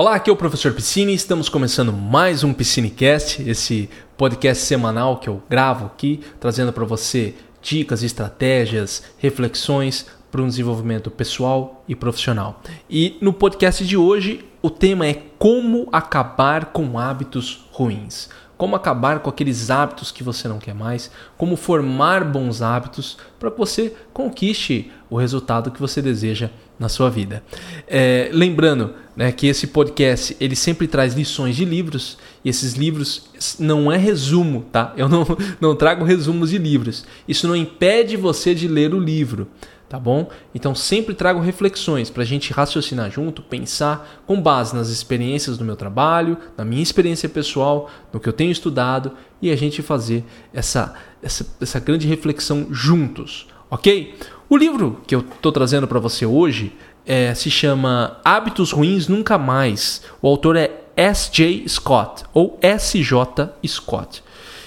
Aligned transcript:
Olá, 0.00 0.14
aqui 0.14 0.30
é 0.30 0.32
o 0.32 0.36
professor 0.36 0.72
Piscine. 0.72 1.12
Estamos 1.12 1.50
começando 1.50 1.92
mais 1.92 2.42
um 2.42 2.54
Piscinecast, 2.54 3.46
esse 3.46 3.90
podcast 4.16 4.64
semanal 4.64 5.18
que 5.18 5.28
eu 5.28 5.42
gravo 5.46 5.84
aqui, 5.84 6.20
trazendo 6.40 6.72
para 6.72 6.86
você 6.86 7.34
dicas, 7.60 8.02
estratégias, 8.02 9.02
reflexões 9.18 10.06
para 10.30 10.40
um 10.40 10.46
desenvolvimento 10.46 11.10
pessoal 11.10 11.84
e 11.86 11.94
profissional. 11.94 12.62
E 12.88 13.18
no 13.20 13.30
podcast 13.30 13.84
de 13.84 13.94
hoje, 13.94 14.42
o 14.62 14.70
tema 14.70 15.06
é 15.06 15.22
como 15.38 15.86
acabar 15.92 16.72
com 16.72 16.98
hábitos 16.98 17.68
ruins. 17.70 18.30
Como 18.56 18.76
acabar 18.76 19.20
com 19.20 19.28
aqueles 19.28 19.70
hábitos 19.70 20.10
que 20.10 20.22
você 20.22 20.48
não 20.48 20.58
quer 20.58 20.74
mais, 20.74 21.10
como 21.36 21.56
formar 21.56 22.24
bons 22.24 22.62
hábitos 22.62 23.18
para 23.38 23.50
que 23.50 23.58
você 23.58 23.94
conquiste 24.14 24.90
o 25.10 25.18
resultado 25.18 25.70
que 25.70 25.80
você 25.80 26.00
deseja 26.00 26.48
na 26.80 26.88
sua 26.88 27.10
vida. 27.10 27.44
É, 27.86 28.30
lembrando 28.32 28.94
né, 29.14 29.30
que 29.30 29.46
esse 29.46 29.66
podcast 29.66 30.34
ele 30.40 30.56
sempre 30.56 30.88
traz 30.88 31.12
lições 31.12 31.54
de 31.54 31.66
livros 31.66 32.16
e 32.42 32.48
esses 32.48 32.72
livros 32.72 33.28
não 33.58 33.92
é 33.92 33.98
resumo, 33.98 34.64
tá? 34.72 34.94
Eu 34.96 35.08
não, 35.08 35.26
não 35.60 35.76
trago 35.76 36.04
resumos 36.04 36.48
de 36.48 36.56
livros. 36.56 37.04
Isso 37.28 37.46
não 37.46 37.54
impede 37.54 38.16
você 38.16 38.54
de 38.54 38.66
ler 38.66 38.94
o 38.94 38.98
livro 38.98 39.46
tá 39.90 39.98
bom? 39.98 40.30
Então 40.54 40.72
sempre 40.72 41.16
trago 41.16 41.40
reflexões 41.40 42.08
para 42.08 42.22
a 42.22 42.26
gente 42.26 42.52
raciocinar 42.52 43.10
junto, 43.10 43.42
pensar 43.42 44.22
com 44.24 44.40
base 44.40 44.72
nas 44.72 44.88
experiências 44.88 45.58
do 45.58 45.64
meu 45.64 45.74
trabalho, 45.74 46.38
na 46.56 46.64
minha 46.64 46.80
experiência 46.80 47.28
pessoal, 47.28 47.90
no 48.12 48.20
que 48.20 48.28
eu 48.28 48.32
tenho 48.32 48.52
estudado 48.52 49.10
e 49.42 49.50
a 49.50 49.56
gente 49.56 49.82
fazer 49.82 50.24
essa, 50.54 50.94
essa, 51.20 51.44
essa 51.60 51.80
grande 51.80 52.06
reflexão 52.06 52.68
juntos, 52.70 53.48
ok? 53.68 54.14
O 54.52 54.56
livro 54.56 55.00
que 55.06 55.14
eu 55.14 55.20
estou 55.20 55.52
trazendo 55.52 55.86
para 55.86 56.00
você 56.00 56.26
hoje 56.26 56.72
é, 57.06 57.32
se 57.34 57.48
chama 57.48 58.16
Hábitos 58.24 58.72
Ruins 58.72 59.06
Nunca 59.06 59.38
Mais. 59.38 60.02
O 60.20 60.26
autor 60.26 60.56
é 60.56 60.72
S.J. 60.96 61.68
Scott 61.68 62.24
ou 62.34 62.58
S.J. 62.60 63.48
Scott. 63.64 64.24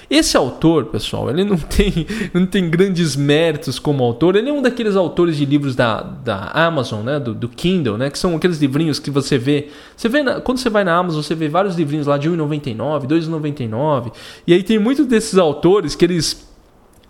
Esse 0.10 0.38
autor, 0.38 0.86
pessoal, 0.86 1.30
ele 1.30 1.44
não 1.44 1.58
tem, 1.68 2.08
não 2.34 2.46
tem 2.46 2.70
grandes 2.70 3.18
méritos 3.18 3.78
como 3.78 4.06
autor. 4.06 4.38
Ele 4.38 4.50
é 4.50 4.54
um 4.54 4.62
daqueles 4.62 4.96
autores 4.96 5.36
de 5.36 5.46
livros 5.46 5.76
da, 5.76 6.02
da 6.02 6.46
Amazon, 6.54 7.04
né? 7.04 7.20
Do, 7.20 7.34
do 7.34 7.50
Kindle, 7.50 7.98
né? 7.98 8.10
Que 8.10 8.18
são 8.18 8.38
aqueles 8.38 8.60
livrinhos 8.60 9.00
que 9.00 9.12
você 9.12 9.38
vê. 9.38 9.68
Você 9.98 10.08
vê 10.08 10.24
na, 10.24 10.40
quando 10.40 10.60
você 10.60 10.70
vai 10.70 10.86
na 10.86 10.96
Amazon, 10.96 11.22
você 11.22 11.36
vê 11.36 11.50
vários 11.50 11.76
livrinhos 11.76 12.08
lá 12.08 12.18
de 12.18 12.30
R$1,99, 12.30 13.02
R$2,99. 13.02 14.14
E 14.48 14.54
aí 14.54 14.64
tem 14.64 14.80
muitos 14.80 15.06
desses 15.08 15.38
autores 15.38 15.94
que 15.94 16.06
eles 16.06 16.53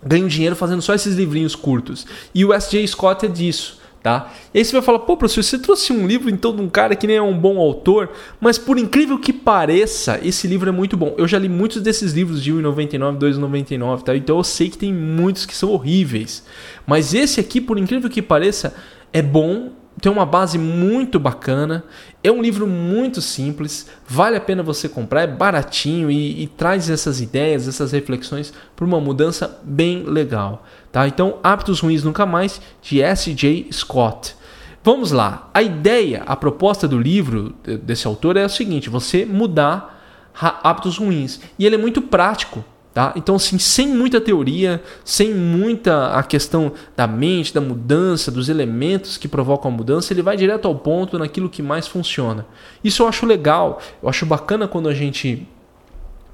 ganham 0.04 0.28
dinheiro 0.28 0.56
fazendo 0.56 0.82
só 0.82 0.94
esses 0.94 1.16
livrinhos 1.16 1.54
curtos. 1.54 2.06
E 2.34 2.44
o 2.44 2.52
S.J. 2.52 2.86
Scott 2.86 3.26
é 3.26 3.28
disso. 3.28 3.82
Tá? 4.02 4.30
E 4.52 4.58
aí 4.58 4.64
você 4.66 4.72
vai 4.72 4.82
falar, 4.82 4.98
pô, 4.98 5.16
professor, 5.16 5.42
você 5.42 5.58
trouxe 5.58 5.90
um 5.90 6.06
livro 6.06 6.28
então 6.28 6.54
de 6.54 6.60
um 6.60 6.68
cara 6.68 6.94
que 6.94 7.06
nem 7.06 7.16
é 7.16 7.22
um 7.22 7.32
bom 7.38 7.58
autor, 7.58 8.10
mas 8.38 8.58
por 8.58 8.76
incrível 8.76 9.18
que 9.18 9.32
pareça, 9.32 10.20
esse 10.22 10.46
livro 10.46 10.68
é 10.68 10.72
muito 10.72 10.94
bom. 10.94 11.14
Eu 11.16 11.26
já 11.26 11.38
li 11.38 11.48
muitos 11.48 11.80
desses 11.80 12.12
livros 12.12 12.42
de 12.42 12.52
1,99, 12.52 13.18
2,99, 13.18 14.02
tá? 14.02 14.14
Então 14.14 14.36
eu 14.36 14.44
sei 14.44 14.68
que 14.68 14.76
tem 14.76 14.92
muitos 14.92 15.46
que 15.46 15.56
são 15.56 15.70
horríveis. 15.70 16.44
Mas 16.86 17.14
esse 17.14 17.40
aqui, 17.40 17.62
por 17.62 17.78
incrível 17.78 18.10
que 18.10 18.20
pareça, 18.20 18.74
é 19.10 19.22
bom 19.22 19.70
tem 20.04 20.12
uma 20.12 20.26
base 20.26 20.58
muito 20.58 21.18
bacana, 21.18 21.82
é 22.22 22.30
um 22.30 22.42
livro 22.42 22.66
muito 22.66 23.22
simples, 23.22 23.88
vale 24.06 24.36
a 24.36 24.40
pena 24.40 24.62
você 24.62 24.86
comprar, 24.86 25.22
é 25.22 25.26
baratinho 25.26 26.10
e, 26.10 26.42
e 26.42 26.46
traz 26.46 26.90
essas 26.90 27.22
ideias, 27.22 27.66
essas 27.66 27.92
reflexões 27.92 28.52
para 28.76 28.84
uma 28.84 29.00
mudança 29.00 29.58
bem 29.64 30.02
legal. 30.02 30.62
Tá? 30.92 31.08
Então, 31.08 31.38
Hábitos 31.42 31.80
Ruins 31.80 32.04
Nunca 32.04 32.26
Mais, 32.26 32.60
de 32.82 33.00
S.J. 33.00 33.68
Scott. 33.72 34.36
Vamos 34.82 35.10
lá, 35.10 35.48
a 35.54 35.62
ideia, 35.62 36.22
a 36.26 36.36
proposta 36.36 36.86
do 36.86 36.98
livro 36.98 37.54
desse 37.82 38.06
autor 38.06 38.36
é 38.36 38.44
o 38.44 38.50
seguinte: 38.50 38.90
você 38.90 39.24
mudar 39.24 40.04
hábitos 40.38 40.98
ruins. 40.98 41.40
E 41.58 41.64
ele 41.64 41.76
é 41.76 41.78
muito 41.78 42.02
prático. 42.02 42.62
Tá? 42.94 43.12
Então, 43.16 43.34
assim, 43.34 43.58
sem 43.58 43.88
muita 43.88 44.20
teoria, 44.20 44.80
sem 45.04 45.34
muita 45.34 46.12
a 46.12 46.22
questão 46.22 46.72
da 46.96 47.08
mente, 47.08 47.52
da 47.52 47.60
mudança, 47.60 48.30
dos 48.30 48.48
elementos 48.48 49.16
que 49.16 49.26
provocam 49.26 49.68
a 49.68 49.74
mudança, 49.74 50.12
ele 50.12 50.22
vai 50.22 50.36
direto 50.36 50.68
ao 50.68 50.76
ponto 50.76 51.18
naquilo 51.18 51.48
que 51.48 51.60
mais 51.60 51.88
funciona. 51.88 52.46
Isso 52.84 53.02
eu 53.02 53.08
acho 53.08 53.26
legal, 53.26 53.80
eu 54.00 54.08
acho 54.08 54.24
bacana 54.24 54.68
quando 54.68 54.88
a 54.88 54.94
gente 54.94 55.44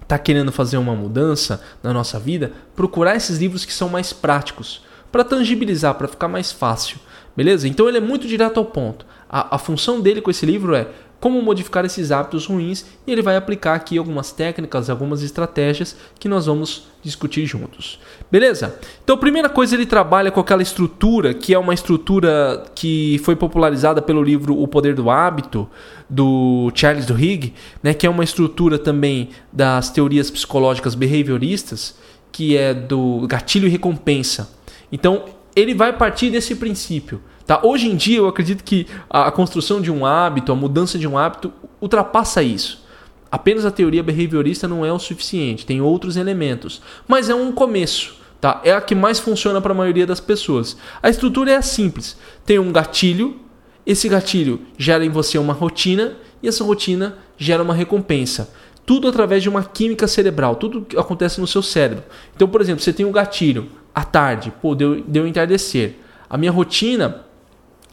está 0.02 0.18
querendo 0.18 0.52
fazer 0.52 0.76
uma 0.76 0.94
mudança 0.94 1.62
na 1.82 1.94
nossa 1.94 2.18
vida, 2.18 2.52
procurar 2.76 3.16
esses 3.16 3.38
livros 3.38 3.64
que 3.64 3.72
são 3.72 3.88
mais 3.88 4.12
práticos, 4.12 4.84
para 5.10 5.24
tangibilizar, 5.24 5.94
para 5.94 6.08
ficar 6.08 6.28
mais 6.28 6.52
fácil. 6.52 6.98
Beleza? 7.34 7.66
Então 7.68 7.88
ele 7.88 7.96
é 7.96 8.02
muito 8.02 8.28
direto 8.28 8.58
ao 8.58 8.66
ponto. 8.66 9.06
A, 9.28 9.54
a 9.54 9.58
função 9.58 9.98
dele 9.98 10.20
com 10.20 10.30
esse 10.30 10.44
livro 10.44 10.74
é 10.74 10.88
como 11.20 11.41
modificar 11.42 11.84
esses 11.84 12.10
hábitos 12.10 12.47
ruins 12.47 12.84
e 13.06 13.12
ele 13.12 13.20
vai 13.20 13.36
aplicar 13.36 13.75
aqui 13.75 13.98
algumas 13.98 14.32
técnicas, 14.32 14.88
algumas 14.88 15.22
estratégias 15.22 15.94
que 16.19 16.28
nós 16.28 16.47
vamos 16.47 16.88
discutir 17.03 17.44
juntos. 17.47 18.00
Beleza? 18.31 18.75
Então, 19.04 19.16
a 19.16 19.19
primeira 19.19 19.48
coisa 19.48 19.75
ele 19.75 19.84
trabalha 19.84 20.30
com 20.30 20.41
aquela 20.41 20.62
estrutura 20.62 21.34
que 21.34 21.53
é 21.53 21.59
uma 21.59 21.75
estrutura 21.75 22.64
que 22.75 23.20
foi 23.22 23.36
popularizada 23.36 24.00
pelo 24.00 24.22
livro 24.22 24.59
O 24.59 24.66
Poder 24.66 24.94
do 24.94 25.10
Hábito 25.10 25.69
do 26.09 26.72
Charles 26.75 27.06
Duhigg, 27.06 27.53
né, 27.82 27.92
que 27.92 28.06
é 28.06 28.10
uma 28.10 28.25
estrutura 28.25 28.78
também 28.78 29.28
das 29.53 29.91
teorias 29.91 30.30
psicológicas 30.30 30.94
behavioristas, 30.94 31.97
que 32.32 32.56
é 32.56 32.72
do 32.72 33.26
gatilho 33.28 33.66
e 33.66 33.70
recompensa. 33.70 34.50
Então, 34.91 35.25
ele 35.54 35.75
vai 35.75 35.92
partir 35.92 36.30
desse 36.30 36.54
princípio 36.54 37.20
Tá? 37.50 37.58
Hoje 37.64 37.88
em 37.88 37.96
dia, 37.96 38.18
eu 38.18 38.28
acredito 38.28 38.62
que 38.62 38.86
a 39.10 39.28
construção 39.28 39.80
de 39.80 39.90
um 39.90 40.06
hábito, 40.06 40.52
a 40.52 40.54
mudança 40.54 40.96
de 40.96 41.08
um 41.08 41.18
hábito, 41.18 41.52
ultrapassa 41.80 42.44
isso. 42.44 42.86
Apenas 43.28 43.66
a 43.66 43.72
teoria 43.72 44.04
behaviorista 44.04 44.68
não 44.68 44.86
é 44.86 44.92
o 44.92 45.00
suficiente, 45.00 45.66
tem 45.66 45.80
outros 45.80 46.16
elementos, 46.16 46.80
mas 47.08 47.28
é 47.28 47.34
um 47.34 47.50
começo. 47.50 48.14
Tá? 48.40 48.60
É 48.62 48.70
a 48.70 48.80
que 48.80 48.94
mais 48.94 49.18
funciona 49.18 49.60
para 49.60 49.72
a 49.72 49.76
maioria 49.76 50.06
das 50.06 50.20
pessoas. 50.20 50.76
A 51.02 51.10
estrutura 51.10 51.50
é 51.50 51.60
simples: 51.60 52.16
tem 52.46 52.60
um 52.60 52.70
gatilho, 52.70 53.40
esse 53.84 54.08
gatilho 54.08 54.60
gera 54.78 55.04
em 55.04 55.10
você 55.10 55.36
uma 55.36 55.52
rotina 55.52 56.18
e 56.40 56.46
essa 56.46 56.62
rotina 56.62 57.18
gera 57.36 57.64
uma 57.64 57.74
recompensa. 57.74 58.54
Tudo 58.86 59.08
através 59.08 59.42
de 59.42 59.48
uma 59.48 59.64
química 59.64 60.06
cerebral, 60.06 60.54
tudo 60.54 60.86
acontece 60.96 61.40
no 61.40 61.48
seu 61.48 61.64
cérebro. 61.64 62.04
Então, 62.32 62.46
por 62.46 62.60
exemplo, 62.60 62.80
você 62.80 62.92
tem 62.92 63.04
um 63.04 63.10
gatilho 63.10 63.66
à 63.92 64.04
tarde, 64.04 64.52
pô, 64.62 64.72
deu, 64.76 65.02
deu 65.02 65.26
entardecer. 65.26 65.96
A 66.28 66.38
minha 66.38 66.52
rotina 66.52 67.28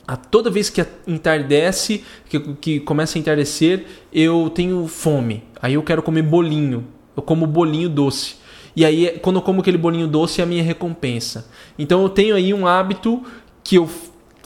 a 0.08 0.16
toda 0.16 0.50
vez 0.50 0.70
que 0.70 0.84
entardece, 1.06 2.04
que, 2.30 2.40
que 2.40 2.80
começa 2.80 3.18
a 3.18 3.20
entardecer, 3.20 3.86
eu 4.14 4.50
tenho 4.50 4.88
fome. 4.88 5.44
Aí 5.62 5.74
eu 5.74 5.84
quero 5.84 6.02
comer 6.02 6.22
bolinho. 6.22 6.88
Eu 7.16 7.22
como 7.22 7.46
bolinho 7.46 7.90
doce. 7.90 8.38
E 8.74 8.86
aí, 8.86 9.20
quando 9.22 9.38
eu 9.38 9.42
como 9.42 9.60
aquele 9.60 9.78
bolinho 9.78 10.08
doce, 10.08 10.40
é 10.40 10.44
a 10.44 10.48
minha 10.48 10.64
recompensa. 10.64 11.50
Então 11.78 12.04
eu 12.04 12.10
tenho 12.10 12.36
aí 12.36 12.54
um 12.54 12.66
hábito 12.66 13.22
que 13.64 13.76
eu 13.76 13.90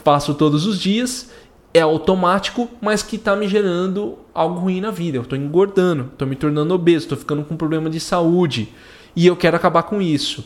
faço 0.03 0.33
todos 0.33 0.65
os 0.65 0.79
dias, 0.79 1.29
é 1.73 1.81
automático, 1.81 2.67
mas 2.81 3.03
que 3.03 3.17
está 3.17 3.35
me 3.35 3.47
gerando 3.47 4.17
algo 4.33 4.61
ruim 4.61 4.81
na 4.81 4.89
vida. 4.89 5.17
Eu 5.17 5.21
estou 5.21 5.37
engordando, 5.37 6.09
estou 6.11 6.27
me 6.27 6.35
tornando 6.35 6.73
obeso, 6.73 7.05
estou 7.05 7.17
ficando 7.17 7.43
com 7.43 7.55
problema 7.55 7.89
de 7.89 7.99
saúde. 7.99 8.69
E 9.15 9.27
eu 9.27 9.35
quero 9.35 9.57
acabar 9.57 9.83
com 9.83 10.01
isso. 10.01 10.43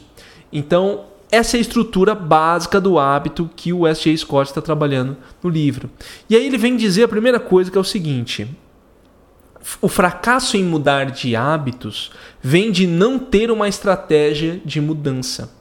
Então, 0.51 1.05
essa 1.35 1.57
é 1.57 1.59
a 1.59 1.61
estrutura 1.61 2.15
básica 2.15 2.79
do 2.79 2.97
hábito 2.97 3.49
que 3.55 3.73
o 3.73 3.85
S.J. 3.85 4.17
Scott 4.17 4.49
está 4.49 4.61
trabalhando 4.61 5.17
no 5.43 5.49
livro. 5.49 5.89
E 6.29 6.35
aí 6.35 6.45
ele 6.45 6.57
vem 6.57 6.77
dizer 6.77 7.03
a 7.03 7.07
primeira 7.07 7.39
coisa 7.39 7.69
que 7.69 7.77
é 7.77 7.81
o 7.81 7.83
seguinte: 7.83 8.47
o 9.81 9.87
fracasso 9.87 10.55
em 10.55 10.63
mudar 10.63 11.05
de 11.05 11.35
hábitos 11.35 12.11
vem 12.41 12.71
de 12.71 12.87
não 12.87 13.19
ter 13.19 13.51
uma 13.51 13.67
estratégia 13.67 14.61
de 14.63 14.79
mudança. 14.79 15.53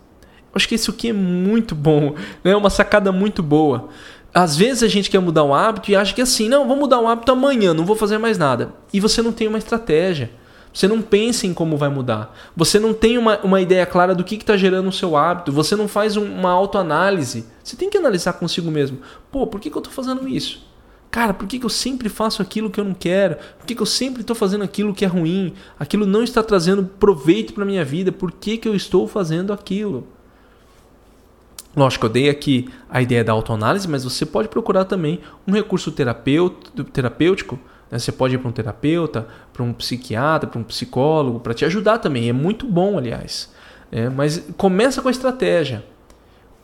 Acho 0.54 0.68
que 0.68 0.76
isso 0.76 0.92
aqui 0.92 1.08
é 1.08 1.12
muito 1.12 1.74
bom, 1.74 2.14
né? 2.44 2.52
é 2.52 2.56
uma 2.56 2.70
sacada 2.70 3.10
muito 3.10 3.42
boa. 3.42 3.88
Às 4.32 4.56
vezes 4.56 4.82
a 4.82 4.88
gente 4.88 5.10
quer 5.10 5.20
mudar 5.20 5.42
um 5.44 5.54
hábito 5.54 5.90
e 5.90 5.96
acha 5.96 6.14
que 6.14 6.20
é 6.20 6.24
assim, 6.24 6.48
não, 6.48 6.66
vou 6.66 6.76
mudar 6.76 7.00
um 7.00 7.08
hábito 7.08 7.32
amanhã, 7.32 7.74
não 7.74 7.84
vou 7.84 7.96
fazer 7.96 8.18
mais 8.18 8.38
nada. 8.38 8.72
E 8.92 9.00
você 9.00 9.22
não 9.22 9.32
tem 9.32 9.48
uma 9.48 9.58
estratégia. 9.58 10.30
Você 10.74 10.88
não 10.88 11.00
pensa 11.00 11.46
em 11.46 11.54
como 11.54 11.76
vai 11.76 11.88
mudar. 11.88 12.36
Você 12.56 12.80
não 12.80 12.92
tem 12.92 13.16
uma, 13.16 13.38
uma 13.44 13.60
ideia 13.60 13.86
clara 13.86 14.12
do 14.12 14.24
que 14.24 14.34
está 14.34 14.56
gerando 14.56 14.88
o 14.88 14.92
seu 14.92 15.16
hábito. 15.16 15.52
Você 15.52 15.76
não 15.76 15.86
faz 15.86 16.16
um, 16.16 16.24
uma 16.24 16.50
autoanálise. 16.50 17.46
Você 17.62 17.76
tem 17.76 17.88
que 17.88 17.96
analisar 17.96 18.32
consigo 18.32 18.72
mesmo. 18.72 18.98
Pô, 19.30 19.46
por 19.46 19.60
que, 19.60 19.70
que 19.70 19.76
eu 19.76 19.80
estou 19.80 19.94
fazendo 19.94 20.26
isso? 20.26 20.66
Cara, 21.12 21.32
por 21.32 21.46
que, 21.46 21.60
que 21.60 21.64
eu 21.64 21.70
sempre 21.70 22.08
faço 22.08 22.42
aquilo 22.42 22.68
que 22.68 22.80
eu 22.80 22.84
não 22.84 22.92
quero? 22.92 23.36
Por 23.56 23.66
que, 23.66 23.76
que 23.76 23.80
eu 23.82 23.86
sempre 23.86 24.22
estou 24.22 24.34
fazendo 24.34 24.64
aquilo 24.64 24.92
que 24.92 25.04
é 25.04 25.08
ruim? 25.08 25.54
Aquilo 25.78 26.06
não 26.06 26.24
está 26.24 26.42
trazendo 26.42 26.84
proveito 26.84 27.54
para 27.54 27.64
minha 27.64 27.84
vida. 27.84 28.10
Por 28.10 28.32
que, 28.32 28.58
que 28.58 28.66
eu 28.66 28.74
estou 28.74 29.06
fazendo 29.06 29.52
aquilo? 29.52 30.08
Lógico, 31.76 32.06
eu 32.06 32.10
dei 32.10 32.28
aqui 32.28 32.68
a 32.90 33.00
ideia 33.00 33.22
da 33.22 33.32
autoanálise, 33.32 33.86
mas 33.86 34.02
você 34.02 34.26
pode 34.26 34.48
procurar 34.48 34.86
também 34.86 35.20
um 35.46 35.52
recurso 35.52 35.92
terapêutico? 35.92 37.60
Você 37.90 38.10
pode 38.10 38.34
ir 38.34 38.38
para 38.38 38.48
um 38.48 38.52
terapeuta, 38.52 39.28
para 39.52 39.62
um 39.62 39.72
psiquiatra, 39.72 40.48
para 40.48 40.60
um 40.60 40.64
psicólogo, 40.64 41.40
para 41.40 41.54
te 41.54 41.64
ajudar 41.64 41.98
também. 41.98 42.28
É 42.28 42.32
muito 42.32 42.66
bom, 42.66 42.98
aliás. 42.98 43.52
É, 43.92 44.08
mas 44.08 44.44
começa 44.56 45.00
com 45.00 45.08
a 45.08 45.10
estratégia. 45.10 45.84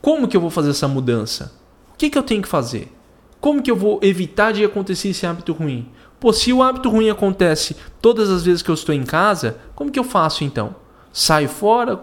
Como 0.01 0.27
que 0.27 0.35
eu 0.35 0.41
vou 0.41 0.49
fazer 0.49 0.71
essa 0.71 0.87
mudança? 0.87 1.53
O 1.93 1.97
que, 1.97 2.09
que 2.09 2.17
eu 2.17 2.23
tenho 2.23 2.41
que 2.41 2.47
fazer? 2.47 2.91
Como 3.39 3.61
que 3.61 3.71
eu 3.71 3.75
vou 3.75 3.99
evitar 4.01 4.51
de 4.51 4.65
acontecer 4.65 5.09
esse 5.09 5.25
hábito 5.25 5.53
ruim? 5.53 5.89
Pô, 6.19 6.31
se 6.31 6.51
o 6.53 6.61
hábito 6.61 6.89
ruim 6.89 7.09
acontece 7.09 7.75
todas 8.01 8.29
as 8.29 8.43
vezes 8.43 8.61
que 8.61 8.69
eu 8.69 8.75
estou 8.75 8.93
em 8.93 9.03
casa, 9.03 9.57
como 9.73 9.91
que 9.91 9.99
eu 9.99 10.03
faço 10.03 10.43
então? 10.43 10.75
Saio 11.11 11.49
fora? 11.49 11.99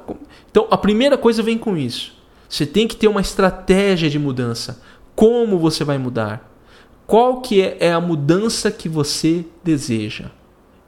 Então, 0.50 0.66
a 0.70 0.76
primeira 0.76 1.16
coisa 1.16 1.42
vem 1.42 1.56
com 1.56 1.76
isso. 1.76 2.12
Você 2.48 2.66
tem 2.66 2.88
que 2.88 2.96
ter 2.96 3.08
uma 3.08 3.20
estratégia 3.20 4.08
de 4.08 4.18
mudança. 4.18 4.82
Como 5.14 5.58
você 5.58 5.84
vai 5.84 5.98
mudar? 5.98 6.47
Qual 7.08 7.40
que 7.40 7.62
é, 7.62 7.78
é 7.80 7.90
a 7.90 8.02
mudança 8.02 8.70
que 8.70 8.86
você 8.86 9.46
deseja? 9.64 10.26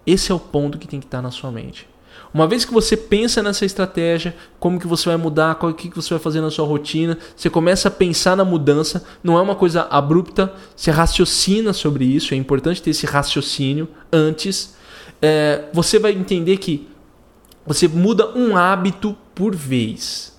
Esse 0.06 0.30
é 0.30 0.34
o 0.34 0.38
ponto 0.38 0.76
que 0.76 0.86
tem 0.86 1.00
que 1.00 1.06
estar 1.06 1.22
na 1.22 1.30
sua 1.30 1.50
mente. 1.50 1.88
Uma 2.32 2.46
vez 2.46 2.62
que 2.62 2.74
você 2.74 2.94
pensa 2.94 3.42
nessa 3.42 3.64
estratégia, 3.64 4.36
como 4.58 4.78
que 4.78 4.86
você 4.86 5.08
vai 5.08 5.16
mudar, 5.16 5.58
que, 5.78 5.88
que 5.88 5.96
você 5.96 6.10
vai 6.10 6.18
fazer 6.18 6.42
na 6.42 6.50
sua 6.50 6.66
rotina, 6.66 7.16
você 7.34 7.48
começa 7.48 7.88
a 7.88 7.90
pensar 7.90 8.36
na 8.36 8.44
mudança, 8.44 9.02
não 9.24 9.38
é 9.38 9.40
uma 9.40 9.54
coisa 9.54 9.88
abrupta, 9.90 10.52
você 10.76 10.90
raciocina 10.90 11.72
sobre 11.72 12.04
isso, 12.04 12.34
é 12.34 12.36
importante 12.36 12.82
ter 12.82 12.90
esse 12.90 13.06
raciocínio 13.06 13.88
antes. 14.12 14.76
É, 15.22 15.70
você 15.72 15.98
vai 15.98 16.12
entender 16.12 16.58
que 16.58 16.86
você 17.66 17.88
muda 17.88 18.36
um 18.36 18.58
hábito 18.58 19.16
por 19.34 19.56
vez. 19.56 20.29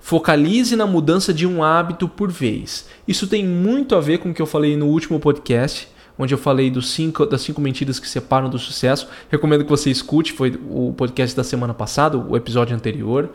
Focalize 0.00 0.74
na 0.74 0.86
mudança 0.86 1.32
de 1.32 1.46
um 1.46 1.62
hábito 1.62 2.08
por 2.08 2.32
vez. 2.32 2.88
Isso 3.06 3.26
tem 3.26 3.46
muito 3.46 3.94
a 3.94 4.00
ver 4.00 4.18
com 4.18 4.30
o 4.30 4.34
que 4.34 4.42
eu 4.42 4.46
falei 4.46 4.76
no 4.76 4.86
último 4.86 5.20
podcast, 5.20 5.88
onde 6.18 6.34
eu 6.34 6.38
falei 6.38 6.70
dos 6.70 6.90
cinco, 6.90 7.24
das 7.26 7.42
cinco 7.42 7.60
mentiras 7.60 8.00
que 8.00 8.08
separam 8.08 8.48
do 8.48 8.58
sucesso. 8.58 9.06
Recomendo 9.30 9.62
que 9.64 9.70
você 9.70 9.90
escute, 9.90 10.32
foi 10.32 10.58
o 10.68 10.92
podcast 10.96 11.36
da 11.36 11.44
semana 11.44 11.74
passada, 11.74 12.18
o 12.18 12.36
episódio 12.36 12.74
anterior. 12.74 13.30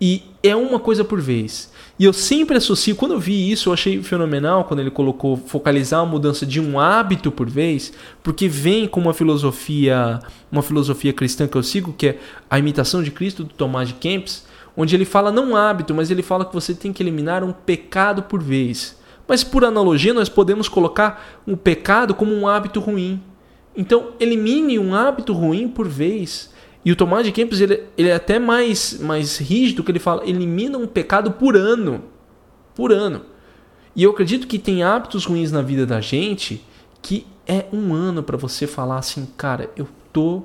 E 0.00 0.22
é 0.42 0.54
uma 0.56 0.80
coisa 0.80 1.04
por 1.04 1.20
vez. 1.20 1.72
E 1.98 2.04
eu 2.04 2.12
sempre 2.12 2.56
associo, 2.56 2.96
quando 2.96 3.12
eu 3.12 3.20
vi 3.20 3.50
isso, 3.50 3.68
eu 3.68 3.72
achei 3.72 4.02
fenomenal 4.02 4.64
quando 4.64 4.80
ele 4.80 4.90
colocou 4.90 5.36
focalizar 5.36 6.00
a 6.00 6.06
mudança 6.06 6.44
de 6.44 6.60
um 6.60 6.78
hábito 6.80 7.30
por 7.30 7.48
vez, 7.48 7.92
porque 8.22 8.48
vem 8.48 8.88
com 8.88 9.00
uma 9.00 9.14
filosofia, 9.14 10.20
uma 10.50 10.62
filosofia 10.62 11.12
cristã 11.12 11.46
que 11.46 11.56
eu 11.56 11.62
sigo, 11.62 11.92
que 11.92 12.08
é 12.08 12.18
a 12.50 12.58
imitação 12.58 13.02
de 13.02 13.12
Cristo 13.12 13.44
do 13.44 13.54
Tomás 13.54 13.88
de 13.88 13.94
Kempis, 13.94 14.44
onde 14.76 14.94
ele 14.94 15.04
fala 15.04 15.30
não 15.30 15.56
hábito, 15.56 15.94
mas 15.94 16.10
ele 16.10 16.22
fala 16.22 16.44
que 16.44 16.54
você 16.54 16.74
tem 16.74 16.92
que 16.92 17.02
eliminar 17.02 17.44
um 17.44 17.52
pecado 17.52 18.22
por 18.24 18.42
vez. 18.42 18.98
Mas 19.26 19.42
por 19.42 19.64
analogia, 19.64 20.12
nós 20.12 20.28
podemos 20.28 20.68
colocar 20.68 21.42
um 21.46 21.56
pecado 21.56 22.14
como 22.14 22.34
um 22.34 22.46
hábito 22.46 22.80
ruim. 22.80 23.22
Então, 23.76 24.12
elimine 24.20 24.78
um 24.78 24.94
hábito 24.94 25.32
ruim 25.32 25.68
por 25.68 25.88
vez. 25.88 26.52
E 26.84 26.92
o 26.92 26.96
Tomás 26.96 27.24
de 27.24 27.32
Kempis 27.32 27.60
ele, 27.60 27.82
ele 27.96 28.08
é 28.08 28.14
até 28.14 28.38
mais, 28.38 28.98
mais 29.00 29.38
rígido, 29.38 29.82
que 29.82 29.90
ele 29.90 29.98
fala, 29.98 30.28
elimina 30.28 30.76
um 30.76 30.86
pecado 30.86 31.32
por 31.32 31.56
ano. 31.56 32.04
Por 32.74 32.92
ano. 32.92 33.22
E 33.96 34.02
eu 34.02 34.10
acredito 34.10 34.46
que 34.46 34.58
tem 34.58 34.82
hábitos 34.82 35.24
ruins 35.24 35.50
na 35.50 35.62
vida 35.62 35.86
da 35.86 36.00
gente 36.00 36.64
que 37.00 37.26
é 37.46 37.66
um 37.72 37.92
ano 37.92 38.22
para 38.22 38.36
você 38.36 38.66
falar 38.66 38.98
assim, 38.98 39.28
cara, 39.36 39.70
eu 39.76 39.86
tô, 40.12 40.42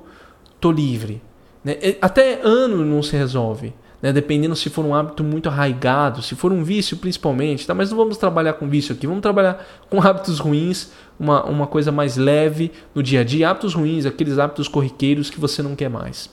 tô 0.60 0.70
livre. 0.70 1.22
Né? 1.64 1.76
Até 2.00 2.40
ano 2.42 2.84
não 2.84 3.02
se 3.02 3.16
resolve 3.16 3.72
né? 4.02 4.12
dependendo 4.12 4.56
se 4.56 4.70
for 4.70 4.84
um 4.84 4.94
hábito 4.94 5.22
muito 5.22 5.48
arraigado, 5.48 6.22
se 6.22 6.34
for 6.34 6.52
um 6.52 6.64
vício 6.64 6.96
principalmente, 6.96 7.66
tá? 7.66 7.74
mas 7.74 7.90
não 7.90 7.96
vamos 7.96 8.16
trabalhar 8.16 8.54
com 8.54 8.68
vício 8.68 8.94
aqui, 8.94 9.06
vamos 9.06 9.22
trabalhar 9.22 9.66
com 9.88 10.00
hábitos 10.06 10.38
ruins, 10.38 10.90
uma, 11.18 11.44
uma 11.44 11.66
coisa 11.66 11.92
mais 11.92 12.16
leve 12.16 12.72
no 12.94 13.02
dia 13.02 13.20
a 13.20 13.24
dia, 13.24 13.50
hábitos 13.50 13.74
ruins, 13.74 14.06
aqueles 14.06 14.38
hábitos 14.38 14.68
corriqueiros 14.68 15.30
que 15.30 15.40
você 15.40 15.62
não 15.62 15.74
quer 15.74 15.90
mais. 15.90 16.30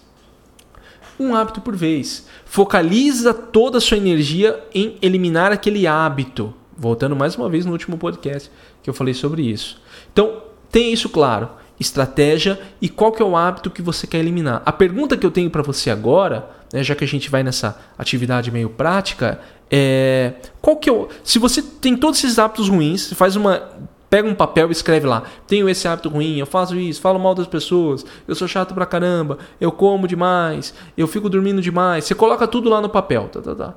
Um 1.20 1.34
hábito 1.34 1.62
por 1.62 1.76
vez. 1.76 2.28
Focaliza 2.46 3.34
toda 3.34 3.80
a 3.80 3.82
sua 3.82 3.98
energia 3.98 4.64
em 4.74 4.98
eliminar 5.02 5.52
aquele 5.52 5.88
hábito. 5.88 6.54
Voltando 6.78 7.16
mais 7.16 7.36
uma 7.36 7.50
vez 7.50 7.66
no 7.66 7.72
último 7.72 7.98
podcast 7.98 8.52
que 8.84 8.90
eu 8.90 8.94
falei 8.94 9.16
sobre 9.16 9.42
isso. 9.42 9.82
Então, 10.14 10.44
tenha 10.70 10.94
isso 10.94 11.10
claro 11.10 11.50
estratégia 11.80 12.60
e 12.82 12.90
qual 12.90 13.12
que 13.12 13.22
é 13.22 13.26
o 13.26 13.36
hábito 13.36 13.70
que 13.70 13.82
você 13.82 14.08
quer 14.08 14.20
eliminar. 14.20 14.62
A 14.66 14.72
pergunta 14.72 15.16
que 15.16 15.26
eu 15.26 15.32
tenho 15.32 15.50
para 15.50 15.62
você 15.62 15.90
agora, 15.90 16.50
né, 16.74 16.84
já 16.84 16.96
que 16.96 17.04
a 17.04 17.08
gente 17.08 17.30
vai 17.30 17.44
nessa 17.44 17.80
atividade 17.98 18.52
meio 18.52 18.70
prática, 18.70 19.40
é 19.70 20.34
qual 20.62 20.78
que 20.78 20.90
é 20.90 20.94
o, 20.94 21.08
se 21.24 21.40
você 21.40 21.62
tem 21.62 21.96
todos 21.96 22.24
esses 22.24 22.40
hábitos 22.40 22.70
ruins, 22.70 23.12
faz 23.14 23.36
uma 23.36 23.62
pega 24.10 24.28
um 24.28 24.36
papel 24.36 24.70
e 24.70 24.72
escreve 24.72 25.06
lá: 25.06 25.24
tenho 25.46 25.70
esse 25.70 25.88
hábito 25.88 26.10
ruim, 26.10 26.38
eu 26.38 26.46
faço 26.46 26.76
isso, 26.76 27.02
falo 27.02 27.20
mal 27.20 27.36
das 27.36 27.48
pessoas, 27.48 28.06
eu 28.28 28.36
sou 28.36 28.48
chato 28.48 28.74
pra 28.74 28.86
caramba, 28.86 29.38
eu 29.60 29.72
como 29.72 30.08
demais, 30.08 30.74
eu 30.98 31.08
fico 31.08 31.30
dormindo 31.30 31.62
demais. 31.62 32.06
Você 32.06 32.16
coloca 32.16 32.48
tudo 32.48 32.70
lá 32.70 32.82
no 32.82 32.90
papel, 32.90 33.30
tá, 33.30 33.42
tá, 33.42 33.56
tá. 33.56 33.74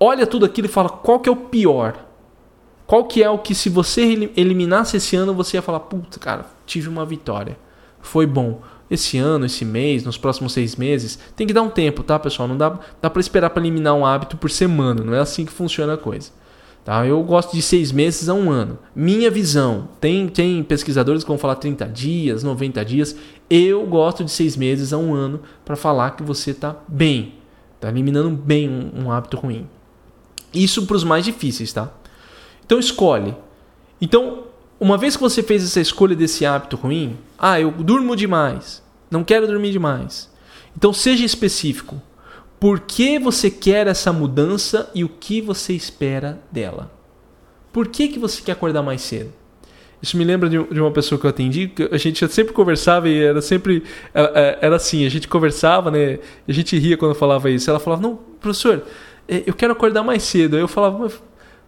Olha 0.00 0.26
tudo 0.26 0.46
aquilo 0.46 0.66
e 0.68 0.70
fala 0.70 0.88
qual 0.88 1.18
que 1.18 1.28
é 1.28 1.32
o 1.32 1.36
pior. 1.36 2.04
Qual 2.86 3.04
que 3.04 3.22
é 3.22 3.28
o 3.28 3.38
que 3.38 3.54
se 3.54 3.68
você 3.68 4.30
eliminasse 4.34 4.96
esse 4.96 5.14
ano 5.14 5.34
você 5.34 5.58
ia 5.58 5.62
falar, 5.62 5.80
puta, 5.80 6.18
cara, 6.18 6.46
tive 6.68 6.88
uma 6.88 7.04
vitória. 7.04 7.58
Foi 8.00 8.26
bom. 8.26 8.60
Esse 8.90 9.18
ano, 9.18 9.44
esse 9.44 9.64
mês, 9.64 10.04
nos 10.04 10.16
próximos 10.16 10.52
seis 10.52 10.76
meses, 10.76 11.18
tem 11.36 11.46
que 11.46 11.52
dar 11.52 11.62
um 11.62 11.68
tempo, 11.68 12.02
tá, 12.02 12.18
pessoal? 12.18 12.48
Não 12.48 12.56
dá, 12.56 12.78
dá 13.02 13.10
para 13.10 13.20
esperar 13.20 13.50
para 13.50 13.62
eliminar 13.62 13.94
um 13.94 14.06
hábito 14.06 14.36
por 14.36 14.50
semana. 14.50 15.02
Não 15.02 15.14
é 15.14 15.18
assim 15.18 15.44
que 15.44 15.52
funciona 15.52 15.94
a 15.94 15.98
coisa. 15.98 16.30
Tá? 16.84 17.06
Eu 17.06 17.22
gosto 17.22 17.54
de 17.54 17.60
seis 17.60 17.92
meses 17.92 18.30
a 18.30 18.34
um 18.34 18.50
ano. 18.50 18.78
Minha 18.96 19.30
visão. 19.30 19.88
Tem, 20.00 20.26
tem 20.26 20.62
pesquisadores 20.62 21.22
que 21.22 21.28
vão 21.28 21.36
falar 21.36 21.56
30 21.56 21.84
dias, 21.86 22.42
90 22.42 22.82
dias. 22.84 23.14
Eu 23.50 23.84
gosto 23.86 24.24
de 24.24 24.30
seis 24.30 24.56
meses 24.56 24.92
a 24.92 24.96
um 24.96 25.14
ano 25.14 25.40
para 25.66 25.76
falar 25.76 26.12
que 26.12 26.22
você 26.22 26.52
está 26.52 26.74
bem. 26.88 27.34
Está 27.74 27.90
eliminando 27.90 28.30
bem 28.30 28.70
um, 28.70 29.04
um 29.04 29.12
hábito 29.12 29.36
ruim. 29.36 29.68
Isso 30.54 30.86
para 30.86 30.96
os 30.96 31.04
mais 31.04 31.26
difíceis, 31.26 31.74
tá? 31.74 31.92
Então 32.64 32.78
escolhe. 32.78 33.36
Então, 34.00 34.44
uma 34.80 34.96
vez 34.96 35.16
que 35.16 35.22
você 35.22 35.42
fez 35.42 35.64
essa 35.64 35.80
escolha 35.80 36.14
desse 36.14 36.46
hábito 36.46 36.76
ruim, 36.76 37.16
ah, 37.38 37.60
eu 37.60 37.70
durmo 37.70 38.14
demais, 38.14 38.82
não 39.10 39.24
quero 39.24 39.46
dormir 39.46 39.72
demais. 39.72 40.30
Então 40.76 40.92
seja 40.92 41.24
específico. 41.24 42.00
Por 42.60 42.80
que 42.80 43.18
você 43.18 43.50
quer 43.50 43.86
essa 43.86 44.12
mudança 44.12 44.90
e 44.94 45.04
o 45.04 45.08
que 45.08 45.40
você 45.40 45.72
espera 45.72 46.40
dela? 46.50 46.90
Por 47.72 47.88
que, 47.88 48.08
que 48.08 48.18
você 48.18 48.42
quer 48.42 48.52
acordar 48.52 48.82
mais 48.82 49.02
cedo? 49.02 49.32
Isso 50.00 50.16
me 50.16 50.24
lembra 50.24 50.48
de 50.48 50.80
uma 50.80 50.90
pessoa 50.92 51.18
que 51.18 51.26
eu 51.26 51.30
atendi, 51.30 51.68
que 51.68 51.88
a 51.90 51.98
gente 51.98 52.26
sempre 52.28 52.52
conversava 52.52 53.08
e 53.08 53.20
era 53.20 53.42
sempre. 53.42 53.82
Era, 54.14 54.58
era 54.60 54.76
assim, 54.76 55.04
a 55.04 55.08
gente 55.08 55.26
conversava, 55.26 55.90
né? 55.90 56.20
A 56.46 56.52
gente 56.52 56.78
ria 56.78 56.96
quando 56.96 57.14
falava 57.16 57.50
isso. 57.50 57.68
Ela 57.68 57.80
falava, 57.80 58.00
não, 58.02 58.16
professor, 58.40 58.84
é, 59.26 59.42
eu 59.44 59.54
quero 59.54 59.72
acordar 59.72 60.04
mais 60.04 60.22
cedo. 60.22 60.54
Aí 60.54 60.62
eu 60.62 60.68
falava, 60.68 61.10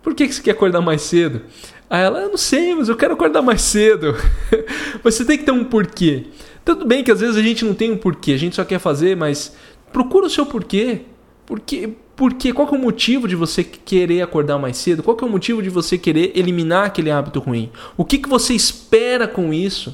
por 0.03 0.15
que, 0.15 0.31
você 0.31 0.43
quer 0.43 0.53
acordar 0.53 0.81
mais 0.81 1.03
cedo? 1.03 1.43
Aí 1.89 2.03
ela, 2.03 2.21
eu 2.21 2.31
não 2.31 2.37
sei, 2.37 2.75
mas 2.75 2.89
eu 2.89 2.97
quero 2.97 3.15
acordar 3.15 3.43
mais 3.43 3.61
cedo. 3.63 4.17
você 5.03 5.25
tem 5.25 5.37
que 5.37 5.45
ter 5.45 5.53
um 5.53 5.65
porquê. 5.65 6.27
Tudo 6.65 6.87
bem 6.87 7.03
que 7.03 7.11
às 7.11 7.21
vezes 7.21 7.37
a 7.37 7.43
gente 7.43 7.65
não 7.65 7.75
tem 7.75 7.91
um 7.91 7.97
porquê, 7.97 8.33
a 8.33 8.39
gente 8.39 8.57
só 8.57 8.65
quer 8.65 8.79
fazer, 8.79 9.17
mas 9.17 9.55
procura 9.93 10.27
o 10.27 10.31
seu 10.31 10.47
porquê. 10.47 11.03
Porque, 11.45 11.91
porque 12.15 12.53
qual 12.53 12.69
é 12.69 12.73
o 12.73 12.79
motivo 12.79 13.27
de 13.27 13.35
você 13.35 13.65
querer 13.65 14.23
acordar 14.23 14.57
mais 14.57 14.77
cedo? 14.77 15.03
Qual 15.03 15.17
é 15.21 15.25
o 15.25 15.29
motivo 15.29 15.61
de 15.61 15.69
você 15.69 15.99
querer 15.99 16.33
eliminar 16.37 16.87
aquele 16.87 17.11
hábito 17.11 17.41
ruim? 17.41 17.73
O 17.97 18.05
que, 18.05 18.19
que 18.19 18.29
você 18.29 18.55
espera 18.55 19.27
com 19.27 19.53
isso? 19.53 19.91